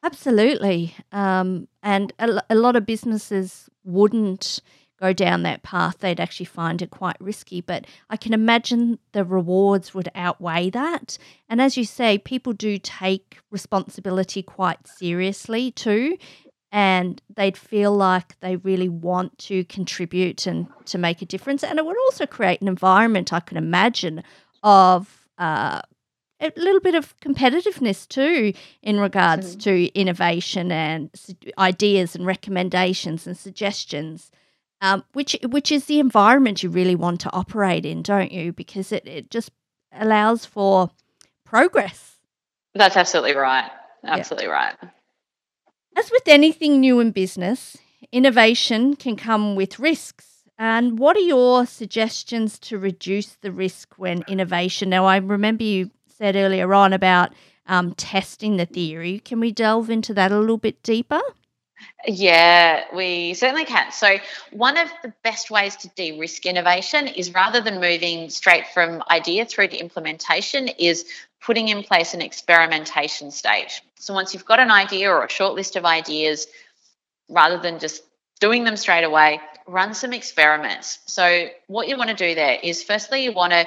Absolutely. 0.03 0.95
Um, 1.13 1.67
and 1.83 2.13
a, 2.19 2.43
a 2.51 2.55
lot 2.55 2.77
of 2.77 2.85
businesses 2.85 3.71
wouldn't 3.85 4.61
go 5.01 5.15
down 5.15 5.45
that 5.45 5.63
path. 5.63 6.01
They'd 6.01 6.21
actually 6.21 6.47
find 6.47 6.83
it 6.83 6.91
quite 6.91 7.17
risky. 7.19 7.63
But 7.63 7.87
I 8.11 8.19
can 8.19 8.35
imagine 8.35 8.99
the 9.13 9.25
rewards 9.25 9.95
would 9.95 10.11
outweigh 10.15 10.69
that. 10.71 11.17
And 11.49 11.59
as 11.59 11.79
you 11.79 11.87
say, 11.87 12.19
people 12.19 12.53
do 12.53 12.77
take 12.77 13.39
responsibility 13.51 14.43
quite 14.43 14.87
seriously 14.87 15.71
too 15.71 16.19
and 16.73 17.21
they'd 17.37 17.57
feel 17.57 17.95
like 17.95 18.41
they 18.41 18.57
really 18.57 18.89
want 18.89 19.37
to 19.39 19.63
contribute 19.65 20.47
and 20.47 20.67
to 20.87 20.97
make 20.97 21.21
a 21.21 21.27
difference. 21.27 21.63
And 21.63 21.79
it 21.79 21.85
would 21.85 21.99
also 22.07 22.27
create 22.27 22.63
an 22.63 22.69
environment, 22.69 23.33
I 23.33 23.41
can 23.41 23.59
imagine, 23.59 24.23
of 24.63 25.29
uh, 25.37 25.83
a 26.41 26.53
little 26.57 26.81
bit 26.81 26.95
of 26.95 27.15
competitiveness 27.21 28.09
too 28.09 28.55
in 28.83 28.99
regards 28.99 29.55
to 29.57 29.93
innovation 29.95 30.73
and 30.73 31.11
ideas 31.59 32.17
and 32.17 32.25
recommendations 32.25 33.27
and 33.27 33.37
suggestions. 33.37 34.31
Um, 34.81 35.05
which 35.13 35.37
which 35.45 35.71
is 35.71 35.85
the 35.85 36.01
environment 36.01 36.65
you 36.65 36.69
really 36.69 36.97
want 36.97 37.21
to 37.21 37.33
operate 37.33 37.87
in, 37.87 38.03
don't 38.03 38.33
you? 38.33 38.53
Because 38.53 38.91
it, 38.91 39.07
it 39.07 39.31
just 39.31 39.53
allows 39.93 40.45
for 40.45 40.91
progress. 41.45 42.17
That's 42.75 42.97
absolutely 42.97 43.37
right. 43.37 43.71
Absolutely 44.03 44.49
yeah. 44.49 44.53
right. 44.53 44.75
As 45.97 46.11
with 46.11 46.27
anything 46.27 46.81
new 46.81 47.01
in 47.01 47.11
business, 47.11 47.77
innovation 48.13 48.97
can 48.97 49.17
come 49.17 49.55
with 49.55 49.79
risks. 49.79 50.45
And 50.59 50.99
what 50.99 51.17
are 51.17 51.21
your 51.21 51.67
suggestions 51.67 52.59
to 52.61 52.79
reduce 52.79 53.35
the 53.35 53.53
risk 53.53 53.95
when 53.97 54.25
innovation? 54.29 54.89
Now, 54.89 55.05
I 55.05 55.17
remember 55.17 55.65
you 55.65 55.91
said 56.07 56.37
earlier 56.37 56.73
on 56.73 56.93
about 56.93 57.33
um, 57.67 57.95
testing 57.95 58.57
the 58.57 58.67
theory. 58.67 59.21
Can 59.21 59.41
we 59.41 59.53
delve 59.53 59.91
into 59.91 60.15
that 60.15 60.33
a 60.33 60.39
little 60.39 60.59
bit 60.59 60.83
deeper? 60.83 61.21
Yeah, 62.07 62.85
we 62.95 63.35
certainly 63.35 63.65
can. 63.65 63.93
So, 63.93 64.17
one 64.51 64.77
of 64.77 64.89
the 65.03 65.13
best 65.23 65.51
ways 65.51 65.77
to 65.77 65.89
de 65.89 66.19
risk 66.19 66.47
innovation 66.47 67.07
is 67.07 67.33
rather 67.33 67.61
than 67.61 67.81
moving 67.81 68.31
straight 68.31 68.67
from 68.69 69.03
idea 69.11 69.45
through 69.45 69.69
to 69.69 69.77
implementation, 69.77 70.69
is 70.69 71.05
putting 71.41 71.69
in 71.69 71.83
place 71.83 72.15
an 72.15 72.23
experimentation 72.23 73.31
stage. 73.31 73.83
So 73.97 74.15
once 74.15 74.33
you've 74.33 74.45
got 74.45 74.61
an 74.61 74.71
idea 74.71 75.11
or 75.11 75.25
a 75.25 75.31
short 75.31 75.55
list 75.55 75.77
of 75.77 75.85
ideas, 75.85 76.47
rather 77.29 77.59
than 77.59 77.79
just 77.79 78.03
doing 78.41 78.65
them 78.65 78.77
straight 78.77 79.05
away, 79.05 79.41
run 79.67 79.95
some 79.95 80.13
experiments. 80.13 80.99
So, 81.07 81.49
what 81.67 81.89
you 81.89 81.97
want 81.97 82.11
to 82.11 82.17
do 82.17 82.35
there 82.35 82.59
is 82.63 82.83
firstly, 82.83 83.25
you 83.25 83.33
want 83.33 83.53
to 83.53 83.67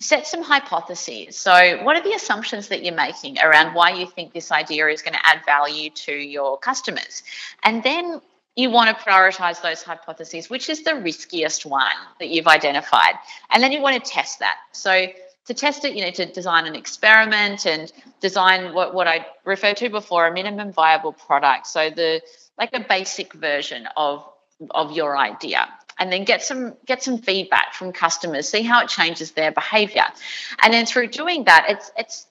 set 0.00 0.26
some 0.26 0.42
hypotheses. 0.42 1.36
So, 1.36 1.82
what 1.82 1.96
are 1.96 2.02
the 2.02 2.12
assumptions 2.12 2.68
that 2.68 2.84
you're 2.84 2.94
making 2.94 3.38
around 3.38 3.74
why 3.74 3.90
you 3.90 4.06
think 4.06 4.32
this 4.32 4.52
idea 4.52 4.86
is 4.88 5.02
going 5.02 5.14
to 5.14 5.26
add 5.26 5.44
value 5.44 5.90
to 5.90 6.12
your 6.12 6.58
customers? 6.58 7.22
And 7.64 7.82
then 7.82 8.20
you 8.54 8.70
want 8.70 8.96
to 8.96 9.04
prioritize 9.04 9.60
those 9.62 9.82
hypotheses, 9.82 10.48
which 10.50 10.68
is 10.68 10.82
the 10.82 10.96
riskiest 10.96 11.66
one 11.66 11.90
that 12.18 12.28
you've 12.28 12.46
identified. 12.46 13.14
And 13.50 13.62
then 13.62 13.72
you 13.72 13.80
want 13.80 14.02
to 14.02 14.10
test 14.10 14.38
that. 14.38 14.56
So, 14.72 15.06
to 15.46 15.54
test 15.54 15.84
it, 15.84 15.94
you 15.94 16.04
need 16.04 16.14
to 16.16 16.26
design 16.26 16.66
an 16.66 16.76
experiment 16.76 17.66
and 17.66 17.90
design 18.20 18.74
what, 18.74 18.94
what 18.94 19.08
I 19.08 19.26
referred 19.44 19.78
to 19.78 19.88
before 19.88 20.26
a 20.26 20.32
minimum 20.32 20.72
viable 20.72 21.12
product. 21.12 21.66
So, 21.66 21.90
the 21.90 22.22
like 22.56 22.70
a 22.72 22.80
basic 22.80 23.32
version 23.32 23.88
of, 23.96 24.24
of 24.72 24.92
your 24.92 25.16
idea 25.16 25.68
and 25.98 26.12
then 26.12 26.24
get 26.24 26.42
some 26.42 26.74
get 26.86 27.02
some 27.02 27.18
feedback 27.18 27.74
from 27.74 27.92
customers 27.92 28.48
see 28.48 28.62
how 28.62 28.82
it 28.82 28.88
changes 28.88 29.32
their 29.32 29.52
behavior 29.52 30.04
and 30.62 30.72
then 30.72 30.86
through 30.86 31.06
doing 31.08 31.44
that 31.44 31.66
it's 31.68 31.90
it's 31.96 32.26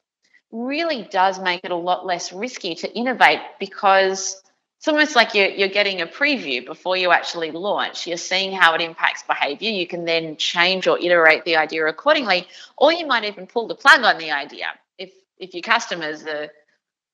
really 0.51 1.03
does 1.11 1.39
make 1.39 1.61
it 1.63 1.71
a 1.71 1.75
lot 1.75 2.05
less 2.05 2.31
risky 2.31 2.75
to 2.75 2.91
innovate 2.93 3.41
because 3.59 4.41
it's 4.77 4.87
almost 4.87 5.15
like 5.15 5.33
you're, 5.33 5.49
you're 5.49 5.69
getting 5.69 6.01
a 6.01 6.07
preview 6.07 6.63
before 6.63 6.95
you 6.95 7.11
actually 7.11 7.49
launch. 7.51 8.05
You're 8.05 8.17
seeing 8.17 8.51
how 8.51 8.75
it 8.75 8.81
impacts 8.81 9.23
behavior. 9.23 9.71
You 9.71 9.87
can 9.87 10.05
then 10.05 10.37
change 10.37 10.87
or 10.87 10.99
iterate 10.99 11.45
the 11.45 11.55
idea 11.57 11.85
accordingly, 11.87 12.47
or 12.77 12.93
you 12.93 13.07
might 13.07 13.23
even 13.25 13.47
pull 13.47 13.67
the 13.67 13.75
plug 13.75 14.03
on 14.03 14.19
the 14.19 14.31
idea 14.31 14.67
if 14.97 15.11
if 15.39 15.53
your 15.53 15.63
customers 15.63 16.23
are 16.25 16.49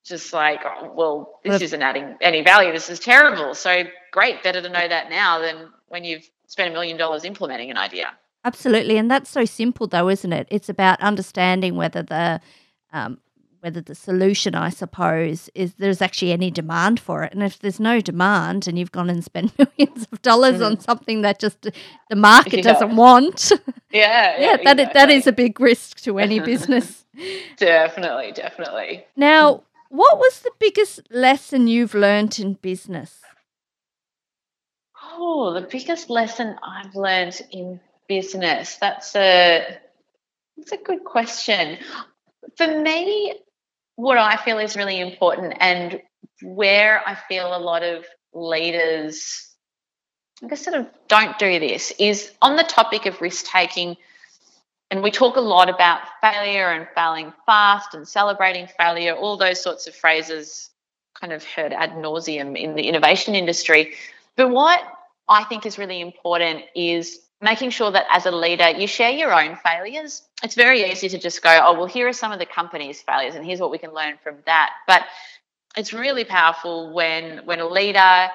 just 0.05 0.33
like, 0.33 0.59
oh, 0.65 0.91
well, 0.93 1.39
this 1.45 1.61
isn't 1.61 1.81
adding 1.81 2.17
any 2.19 2.43
value. 2.43 2.73
This 2.73 2.89
is 2.89 2.99
terrible. 2.99 3.55
So 3.55 3.83
great, 4.11 4.43
better 4.43 4.61
to 4.61 4.67
know 4.67 4.85
that 4.85 5.09
now 5.09 5.39
than 5.39 5.69
when 5.87 6.03
you've 6.03 6.29
spent 6.47 6.69
a 6.69 6.73
million 6.73 6.97
dollars 6.97 7.23
implementing 7.25 7.71
an 7.71 7.77
idea. 7.77 8.13
Absolutely, 8.45 8.97
and 8.97 9.09
that's 9.09 9.29
so 9.29 9.45
simple, 9.45 9.87
though, 9.87 10.09
isn't 10.09 10.33
it? 10.33 10.47
It's 10.51 10.69
about 10.69 10.99
understanding 11.01 11.75
whether 11.75 12.03
the 12.03 12.41
um, 12.91 13.19
whether 13.63 13.79
the 13.79 13.95
solution, 13.95 14.55
I 14.55 14.67
suppose, 14.67 15.49
is 15.55 15.75
there's 15.75 16.01
actually 16.01 16.33
any 16.33 16.51
demand 16.51 16.99
for 16.99 17.23
it. 17.23 17.31
And 17.31 17.41
if 17.41 17.59
there's 17.59 17.79
no 17.79 18.01
demand 18.01 18.67
and 18.67 18.77
you've 18.77 18.91
gone 18.91 19.09
and 19.09 19.23
spent 19.23 19.57
millions 19.79 20.05
of 20.11 20.21
dollars 20.21 20.55
mm-hmm. 20.55 20.65
on 20.65 20.79
something 20.81 21.21
that 21.21 21.39
just 21.39 21.61
the 21.61 22.15
market 22.15 22.57
yeah. 22.57 22.73
doesn't 22.73 22.97
want, 22.97 23.53
yeah, 23.91 24.37
yeah, 24.37 24.37
yeah, 24.37 24.57
that 24.63 24.79
exactly. 24.79 24.93
that 24.93 25.09
is 25.09 25.27
a 25.27 25.31
big 25.31 25.61
risk 25.61 26.01
to 26.01 26.19
any 26.19 26.39
business. 26.51 27.05
definitely, 27.55 28.33
definitely. 28.33 29.05
Now, 29.15 29.63
what 29.87 30.17
was 30.17 30.41
the 30.41 30.51
biggest 30.59 30.99
lesson 31.09 31.67
you've 31.67 31.93
learned 31.93 32.39
in 32.39 32.55
business? 32.55 33.21
Oh, 35.15 35.53
the 35.53 35.61
biggest 35.61 36.09
lesson 36.09 36.55
I've 36.63 36.95
learned 36.95 37.39
in 37.51 37.79
business. 38.07 38.77
That's 38.77 39.15
a 39.15 39.77
that's 40.57 40.71
a 40.71 40.77
good 40.77 41.03
question. 41.03 41.77
For 42.57 42.67
me, 42.67 43.35
what 43.95 44.17
I 44.17 44.37
feel 44.37 44.59
is 44.59 44.75
really 44.75 44.99
important 44.99 45.55
and 45.59 46.01
where 46.41 47.01
I 47.07 47.15
feel 47.15 47.55
a 47.55 47.59
lot 47.59 47.83
of 47.83 48.05
leaders 48.33 49.49
I 50.43 50.47
guess 50.47 50.63
sort 50.63 50.77
of 50.77 50.87
don't 51.07 51.37
do 51.39 51.59
this 51.59 51.93
is 51.99 52.31
on 52.41 52.57
the 52.57 52.63
topic 52.63 53.05
of 53.05 53.21
risk 53.21 53.45
taking 53.45 53.95
and 54.91 55.01
we 55.01 55.09
talk 55.09 55.37
a 55.37 55.41
lot 55.41 55.69
about 55.69 56.01
failure 56.21 56.69
and 56.69 56.87
failing 56.93 57.33
fast 57.45 57.93
and 57.93 58.07
celebrating 58.07 58.67
failure, 58.77 59.13
all 59.13 59.37
those 59.37 59.61
sorts 59.61 59.87
of 59.87 59.95
phrases 59.95 60.69
kind 61.19 61.33
of 61.33 61.43
heard 61.43 61.73
ad 61.73 61.91
nauseum 61.93 62.55
in 62.55 62.75
the 62.75 62.83
innovation 62.83 63.33
industry. 63.33 63.93
But 64.35 64.49
what 64.49 64.81
I 65.27 65.43
think 65.45 65.65
is 65.65 65.77
really 65.77 66.01
important 66.01 66.63
is 66.75 67.19
making 67.41 67.69
sure 67.71 67.91
that 67.91 68.05
as 68.09 68.25
a 68.25 68.31
leader 68.31 68.69
you 68.69 68.87
share 68.87 69.11
your 69.11 69.33
own 69.33 69.57
failures. 69.57 70.23
It's 70.43 70.55
very 70.55 70.89
easy 70.89 71.09
to 71.09 71.19
just 71.19 71.41
go, 71.41 71.59
oh, 71.63 71.73
well, 71.73 71.85
here 71.85 72.07
are 72.07 72.13
some 72.13 72.31
of 72.31 72.39
the 72.39 72.45
company's 72.45 73.01
failures 73.01 73.35
and 73.35 73.45
here's 73.45 73.59
what 73.59 73.71
we 73.71 73.77
can 73.77 73.93
learn 73.93 74.17
from 74.23 74.37
that. 74.45 74.71
But 74.87 75.03
it's 75.75 75.93
really 75.93 76.23
powerful 76.23 76.93
when 76.93 77.45
when 77.45 77.59
a 77.59 77.67
leader 77.67 78.29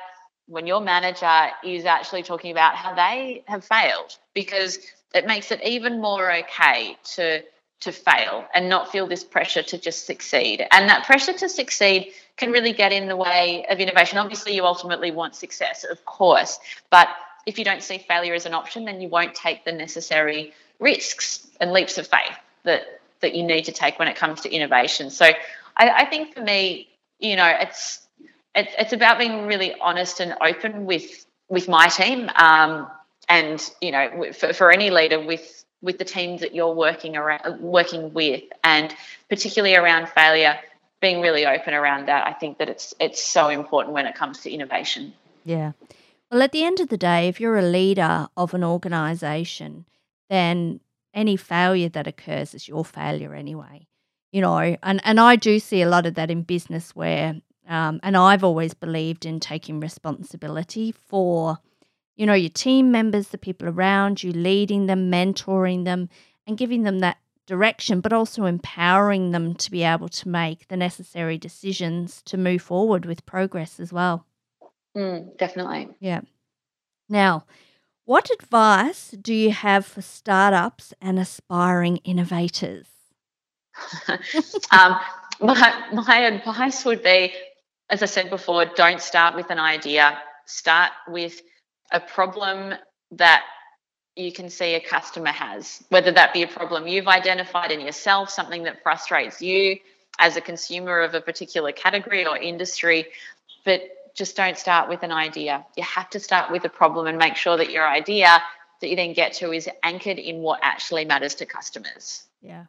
when 0.46 0.66
your 0.66 0.80
manager 0.80 1.48
is 1.62 1.84
actually 1.84 2.22
talking 2.22 2.50
about 2.50 2.74
how 2.74 2.94
they 2.94 3.44
have 3.46 3.64
failed 3.64 4.16
because 4.34 4.78
it 5.14 5.26
makes 5.26 5.52
it 5.52 5.62
even 5.62 6.00
more 6.00 6.32
okay 6.32 6.96
to 7.04 7.42
to 7.80 7.92
fail 7.92 8.44
and 8.54 8.68
not 8.68 8.90
feel 8.90 9.06
this 9.06 9.22
pressure 9.22 9.62
to 9.62 9.78
just 9.78 10.06
succeed. 10.06 10.66
And 10.72 10.88
that 10.88 11.04
pressure 11.06 11.32
to 11.32 11.48
succeed 11.48 12.12
can 12.36 12.50
really 12.50 12.72
get 12.72 12.92
in 12.92 13.08
the 13.08 13.16
way 13.16 13.66
of 13.70 13.78
innovation. 13.78 14.18
Obviously, 14.18 14.54
you 14.54 14.64
ultimately 14.64 15.10
want 15.10 15.34
success, 15.34 15.84
of 15.84 16.04
course, 16.04 16.58
but 16.90 17.08
if 17.46 17.58
you 17.58 17.64
don't 17.64 17.82
see 17.82 17.98
failure 17.98 18.34
as 18.34 18.46
an 18.46 18.54
option, 18.54 18.84
then 18.84 19.00
you 19.00 19.08
won't 19.08 19.34
take 19.34 19.64
the 19.64 19.72
necessary 19.72 20.52
risks 20.80 21.46
and 21.60 21.72
leaps 21.72 21.98
of 21.98 22.06
faith 22.06 22.36
that 22.64 23.00
that 23.20 23.34
you 23.34 23.42
need 23.42 23.64
to 23.64 23.72
take 23.72 23.98
when 23.98 24.06
it 24.06 24.16
comes 24.16 24.42
to 24.42 24.52
innovation. 24.52 25.10
So 25.10 25.26
I, 25.76 25.90
I 25.90 26.04
think 26.04 26.34
for 26.34 26.40
me, 26.40 26.88
you 27.18 27.36
know, 27.36 27.52
it's 27.60 28.06
it's 28.54 28.72
it's 28.78 28.92
about 28.92 29.18
being 29.18 29.46
really 29.46 29.74
honest 29.80 30.20
and 30.20 30.36
open 30.40 30.84
with 30.84 31.26
with 31.48 31.68
my 31.68 31.88
team. 31.88 32.30
Um, 32.36 32.88
and 33.28 33.70
you 33.80 33.92
know 33.92 34.32
for, 34.32 34.52
for 34.52 34.72
any 34.72 34.90
leader 34.90 35.20
with 35.20 35.64
with 35.82 35.98
the 35.98 36.04
teams 36.04 36.40
that 36.40 36.54
you're 36.54 36.74
working 36.74 37.16
around 37.16 37.60
working 37.60 38.12
with 38.12 38.42
and 38.64 38.94
particularly 39.28 39.76
around 39.76 40.08
failure 40.08 40.58
being 41.00 41.20
really 41.20 41.46
open 41.46 41.74
around 41.74 42.06
that 42.06 42.26
i 42.26 42.32
think 42.32 42.58
that 42.58 42.68
it's 42.68 42.94
it's 42.98 43.22
so 43.22 43.48
important 43.48 43.94
when 43.94 44.06
it 44.06 44.14
comes 44.14 44.40
to 44.40 44.50
innovation. 44.50 45.12
Yeah. 45.44 45.72
Well 46.30 46.42
at 46.42 46.52
the 46.52 46.64
end 46.64 46.80
of 46.80 46.88
the 46.88 46.98
day 46.98 47.28
if 47.28 47.40
you're 47.40 47.56
a 47.56 47.62
leader 47.62 48.28
of 48.36 48.54
an 48.54 48.64
organization 48.64 49.86
then 50.28 50.80
any 51.14 51.36
failure 51.36 51.88
that 51.88 52.06
occurs 52.06 52.54
is 52.54 52.68
your 52.68 52.84
failure 52.84 53.34
anyway 53.34 53.86
you 54.32 54.40
know? 54.40 54.76
And 54.82 55.00
and 55.04 55.20
i 55.20 55.36
do 55.36 55.58
see 55.58 55.82
a 55.82 55.88
lot 55.88 56.06
of 56.06 56.14
that 56.14 56.30
in 56.30 56.42
business 56.42 56.94
where 56.94 57.40
um, 57.68 58.00
and 58.02 58.16
i've 58.16 58.44
always 58.44 58.74
believed 58.74 59.24
in 59.24 59.40
taking 59.40 59.80
responsibility 59.80 60.92
for 60.92 61.58
you 62.18 62.26
know, 62.26 62.34
your 62.34 62.50
team 62.50 62.90
members, 62.90 63.28
the 63.28 63.38
people 63.38 63.68
around 63.68 64.24
you, 64.24 64.32
leading 64.32 64.86
them, 64.86 65.10
mentoring 65.10 65.84
them, 65.84 66.10
and 66.46 66.58
giving 66.58 66.82
them 66.82 66.98
that 66.98 67.16
direction, 67.46 68.00
but 68.00 68.12
also 68.12 68.44
empowering 68.44 69.30
them 69.30 69.54
to 69.54 69.70
be 69.70 69.84
able 69.84 70.08
to 70.08 70.28
make 70.28 70.66
the 70.66 70.76
necessary 70.76 71.38
decisions 71.38 72.20
to 72.22 72.36
move 72.36 72.60
forward 72.60 73.06
with 73.06 73.24
progress 73.24 73.78
as 73.78 73.92
well. 73.92 74.26
Mm, 74.96 75.38
definitely. 75.38 75.88
Yeah. 76.00 76.22
Now, 77.08 77.44
what 78.04 78.30
advice 78.30 79.10
do 79.10 79.32
you 79.32 79.52
have 79.52 79.86
for 79.86 80.02
startups 80.02 80.92
and 81.00 81.20
aspiring 81.20 81.98
innovators? 81.98 82.86
um, 84.72 84.98
my, 85.40 85.84
my 85.92 86.18
advice 86.18 86.84
would 86.84 87.04
be, 87.04 87.32
as 87.88 88.02
I 88.02 88.06
said 88.06 88.28
before, 88.28 88.64
don't 88.64 89.00
start 89.00 89.36
with 89.36 89.50
an 89.50 89.60
idea. 89.60 90.18
Start 90.46 90.90
with 91.06 91.40
a 91.92 92.00
problem 92.00 92.74
that 93.12 93.44
you 94.16 94.32
can 94.32 94.50
see 94.50 94.74
a 94.74 94.80
customer 94.80 95.30
has, 95.30 95.82
whether 95.90 96.10
that 96.10 96.32
be 96.32 96.42
a 96.42 96.48
problem 96.48 96.86
you've 96.88 97.06
identified 97.06 97.70
in 97.70 97.80
yourself, 97.80 98.30
something 98.30 98.64
that 98.64 98.82
frustrates 98.82 99.40
you 99.40 99.78
as 100.18 100.36
a 100.36 100.40
consumer 100.40 101.00
of 101.00 101.14
a 101.14 101.20
particular 101.20 101.70
category 101.70 102.26
or 102.26 102.36
industry, 102.36 103.06
but 103.64 103.82
just 104.14 104.36
don't 104.36 104.58
start 104.58 104.88
with 104.88 105.04
an 105.04 105.12
idea. 105.12 105.64
You 105.76 105.84
have 105.84 106.10
to 106.10 106.18
start 106.18 106.50
with 106.50 106.64
a 106.64 106.68
problem 106.68 107.06
and 107.06 107.16
make 107.16 107.36
sure 107.36 107.56
that 107.56 107.70
your 107.70 107.86
idea 107.86 108.42
that 108.80 108.88
you 108.88 108.96
then 108.96 109.12
get 109.12 109.32
to 109.34 109.52
is 109.52 109.68
anchored 109.84 110.18
in 110.18 110.38
what 110.38 110.58
actually 110.62 111.04
matters 111.04 111.36
to 111.36 111.46
customers. 111.46 112.24
Yeah. 112.42 112.66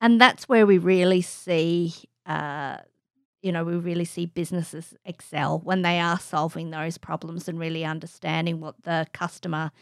And 0.00 0.20
that's 0.20 0.48
where 0.48 0.66
we 0.66 0.78
really 0.78 1.22
see 1.22 1.94
uh, 2.26 2.78
you 3.42 3.50
know, 3.50 3.64
we 3.64 3.74
really 3.76 4.04
see 4.04 4.26
businesses 4.26 4.94
excel 5.04 5.58
when 5.58 5.82
they 5.82 5.98
are 5.98 6.18
solving 6.18 6.70
those 6.70 6.96
problems 6.96 7.48
and 7.48 7.58
really 7.58 7.84
understanding 7.84 8.60
what 8.60 8.80
the 8.84 9.06
customer 9.12 9.72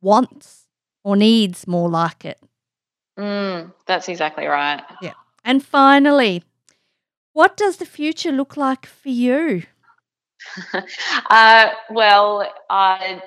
wants 0.00 0.66
or 1.04 1.16
needs 1.16 1.66
more 1.66 1.90
like 1.90 2.24
it. 2.24 2.40
Mm, 3.18 3.72
that's 3.86 4.08
exactly 4.08 4.46
right. 4.46 4.82
Yeah. 5.02 5.14
And 5.44 5.64
finally, 5.64 6.44
what 7.32 7.56
does 7.56 7.76
the 7.76 7.86
future 7.86 8.32
look 8.32 8.56
like 8.56 8.86
for 8.86 9.08
you? 9.08 9.64
uh, 11.30 11.70
well, 11.90 12.52
uh, 12.70 13.18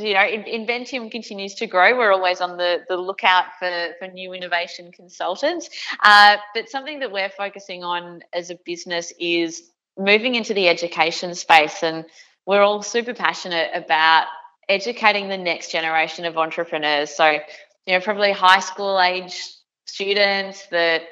you 0.00 0.14
know, 0.14 0.20
Inventium 0.20 1.10
continues 1.10 1.54
to 1.56 1.66
grow. 1.66 1.96
We're 1.96 2.12
always 2.12 2.40
on 2.40 2.56
the, 2.56 2.84
the 2.88 2.96
lookout 2.96 3.46
for, 3.58 3.94
for 3.98 4.08
new 4.08 4.32
innovation 4.32 4.92
consultants. 4.92 5.68
Uh, 6.02 6.36
but 6.54 6.68
something 6.68 7.00
that 7.00 7.12
we're 7.12 7.30
focusing 7.30 7.84
on 7.84 8.22
as 8.32 8.50
a 8.50 8.58
business 8.64 9.12
is 9.18 9.70
moving 9.98 10.34
into 10.34 10.54
the 10.54 10.68
education 10.68 11.34
space. 11.34 11.82
And 11.82 12.04
we're 12.46 12.62
all 12.62 12.82
super 12.82 13.14
passionate 13.14 13.70
about 13.74 14.26
educating 14.68 15.28
the 15.28 15.38
next 15.38 15.72
generation 15.72 16.24
of 16.24 16.38
entrepreneurs. 16.38 17.14
So, 17.14 17.30
you 17.30 17.94
know, 17.94 18.00
probably 18.00 18.32
high 18.32 18.60
school 18.60 19.00
age 19.00 19.42
students 19.84 20.66
that, 20.70 21.02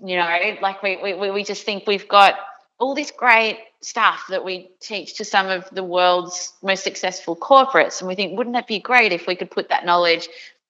you 0.00 0.16
know, 0.16 0.56
like 0.60 0.82
we, 0.82 0.96
we, 1.02 1.30
we 1.30 1.44
just 1.44 1.64
think 1.64 1.86
we've 1.86 2.08
got 2.08 2.34
all 2.80 2.94
this 2.94 3.10
great 3.10 3.58
stuff 3.82 4.24
that 4.30 4.44
we 4.44 4.70
teach 4.80 5.14
to 5.18 5.24
some 5.24 5.48
of 5.48 5.68
the 5.70 5.84
world's 5.84 6.54
most 6.62 6.82
successful 6.82 7.36
corporates. 7.36 8.00
And 8.00 8.08
we 8.08 8.14
think, 8.14 8.36
wouldn't 8.36 8.56
it 8.56 8.66
be 8.66 8.80
great 8.80 9.12
if 9.12 9.26
we 9.26 9.36
could 9.36 9.50
put 9.50 9.68
that 9.68 9.84
knowledge 9.84 10.28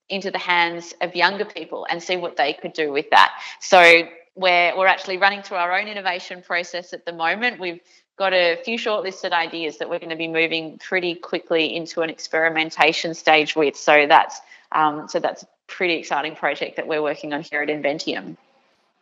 into 0.09 0.31
the 0.31 0.39
hands 0.39 0.93
of 1.01 1.15
younger 1.15 1.45
people 1.45 1.87
and 1.89 2.03
see 2.03 2.17
what 2.17 2.37
they 2.37 2.53
could 2.53 2.73
do 2.73 2.93
with 2.93 3.09
that? 3.11 3.33
So 3.61 4.03
we're, 4.35 4.77
we're 4.77 4.89
actually 4.89 5.19
running 5.19 5.43
through 5.43 5.59
our 5.59 5.79
own 5.79 5.87
innovation 5.87 6.43
process 6.43 6.93
at 6.93 7.07
the 7.07 7.13
moment. 7.13 7.61
We've 7.61 7.81
got 8.19 8.33
a 8.33 8.61
few 8.65 8.77
shortlisted 8.77 9.31
ideas 9.31 9.79
that 9.79 9.89
we're 9.89 10.01
going 10.01 10.11
to 10.11 10.17
be 10.17 10.29
moving 10.29 10.79
pretty 10.79 11.15
quickly 11.15 11.75
into 11.75 12.03
an 12.03 12.11
experimentation 12.11 13.15
stage 13.15 13.55
with. 13.55 13.77
So 13.77 14.07
that's 14.07 14.41
um, 14.73 15.09
so 15.09 15.19
that's 15.19 15.43
a 15.43 15.47
pretty 15.67 15.95
exciting 15.95 16.37
project 16.37 16.77
that 16.77 16.87
we're 16.87 17.03
working 17.03 17.33
on 17.33 17.43
here 17.43 17.63
at 17.63 17.69
Inventium. 17.69 18.37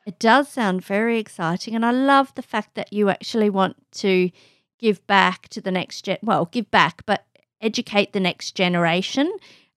It 0.08 0.18
does 0.18 0.48
sound 0.48 0.82
very 0.82 1.18
exciting, 1.18 1.74
and 1.74 1.84
I 1.84 1.90
love 1.90 2.34
the 2.34 2.40
fact 2.40 2.76
that 2.76 2.94
you 2.94 3.10
actually 3.10 3.50
want 3.50 3.76
to 3.96 4.30
give 4.78 5.06
back 5.06 5.50
to 5.50 5.60
the 5.60 5.70
next 5.70 6.06
gen. 6.06 6.16
Well, 6.22 6.46
give 6.46 6.70
back, 6.70 7.02
but 7.04 7.26
educate 7.60 8.14
the 8.14 8.18
next 8.18 8.52
generation, 8.52 9.30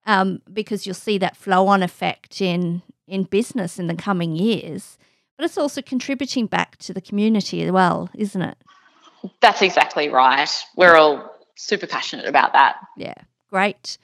um, 0.05 0.41
because 0.53 0.85
you'll 0.85 0.95
see 0.95 1.17
that 1.17 1.35
flow-on 1.35 1.83
effect 1.83 2.39
in 2.39 2.81
in 3.09 3.23
business 3.23 3.77
in 3.77 3.87
the 3.87 3.93
coming 3.93 4.37
years. 4.37 4.97
But 5.35 5.43
it's 5.43 5.57
also 5.57 5.81
contributing 5.81 6.45
back 6.45 6.77
to 6.77 6.93
the 6.93 7.01
community 7.01 7.61
as 7.63 7.73
well, 7.73 8.09
isn't 8.15 8.41
it? 8.41 8.57
That's 9.41 9.61
exactly 9.61 10.07
right. 10.07 10.49
We're 10.77 10.95
all 10.95 11.29
super 11.57 11.87
passionate 11.87 12.25
about 12.25 12.53
that. 12.53 12.77
Yeah, 12.95 13.15
great. 13.49 13.97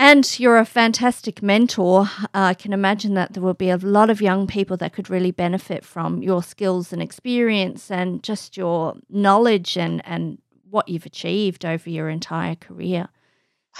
And 0.00 0.38
you're 0.38 0.58
a 0.58 0.64
fantastic 0.64 1.42
mentor. 1.42 2.08
Uh, 2.22 2.28
I 2.32 2.54
can 2.54 2.72
imagine 2.72 3.14
that 3.14 3.32
there 3.32 3.42
will 3.42 3.52
be 3.52 3.68
a 3.68 3.76
lot 3.76 4.10
of 4.10 4.22
young 4.22 4.46
people 4.46 4.76
that 4.76 4.92
could 4.92 5.10
really 5.10 5.32
benefit 5.32 5.84
from 5.84 6.22
your 6.22 6.40
skills 6.40 6.92
and 6.92 7.02
experience 7.02 7.90
and 7.90 8.22
just 8.22 8.56
your 8.56 8.94
knowledge 9.10 9.76
and, 9.76 10.00
and 10.06 10.38
what 10.70 10.88
you've 10.88 11.04
achieved 11.04 11.64
over 11.64 11.90
your 11.90 12.08
entire 12.08 12.54
career. 12.54 13.08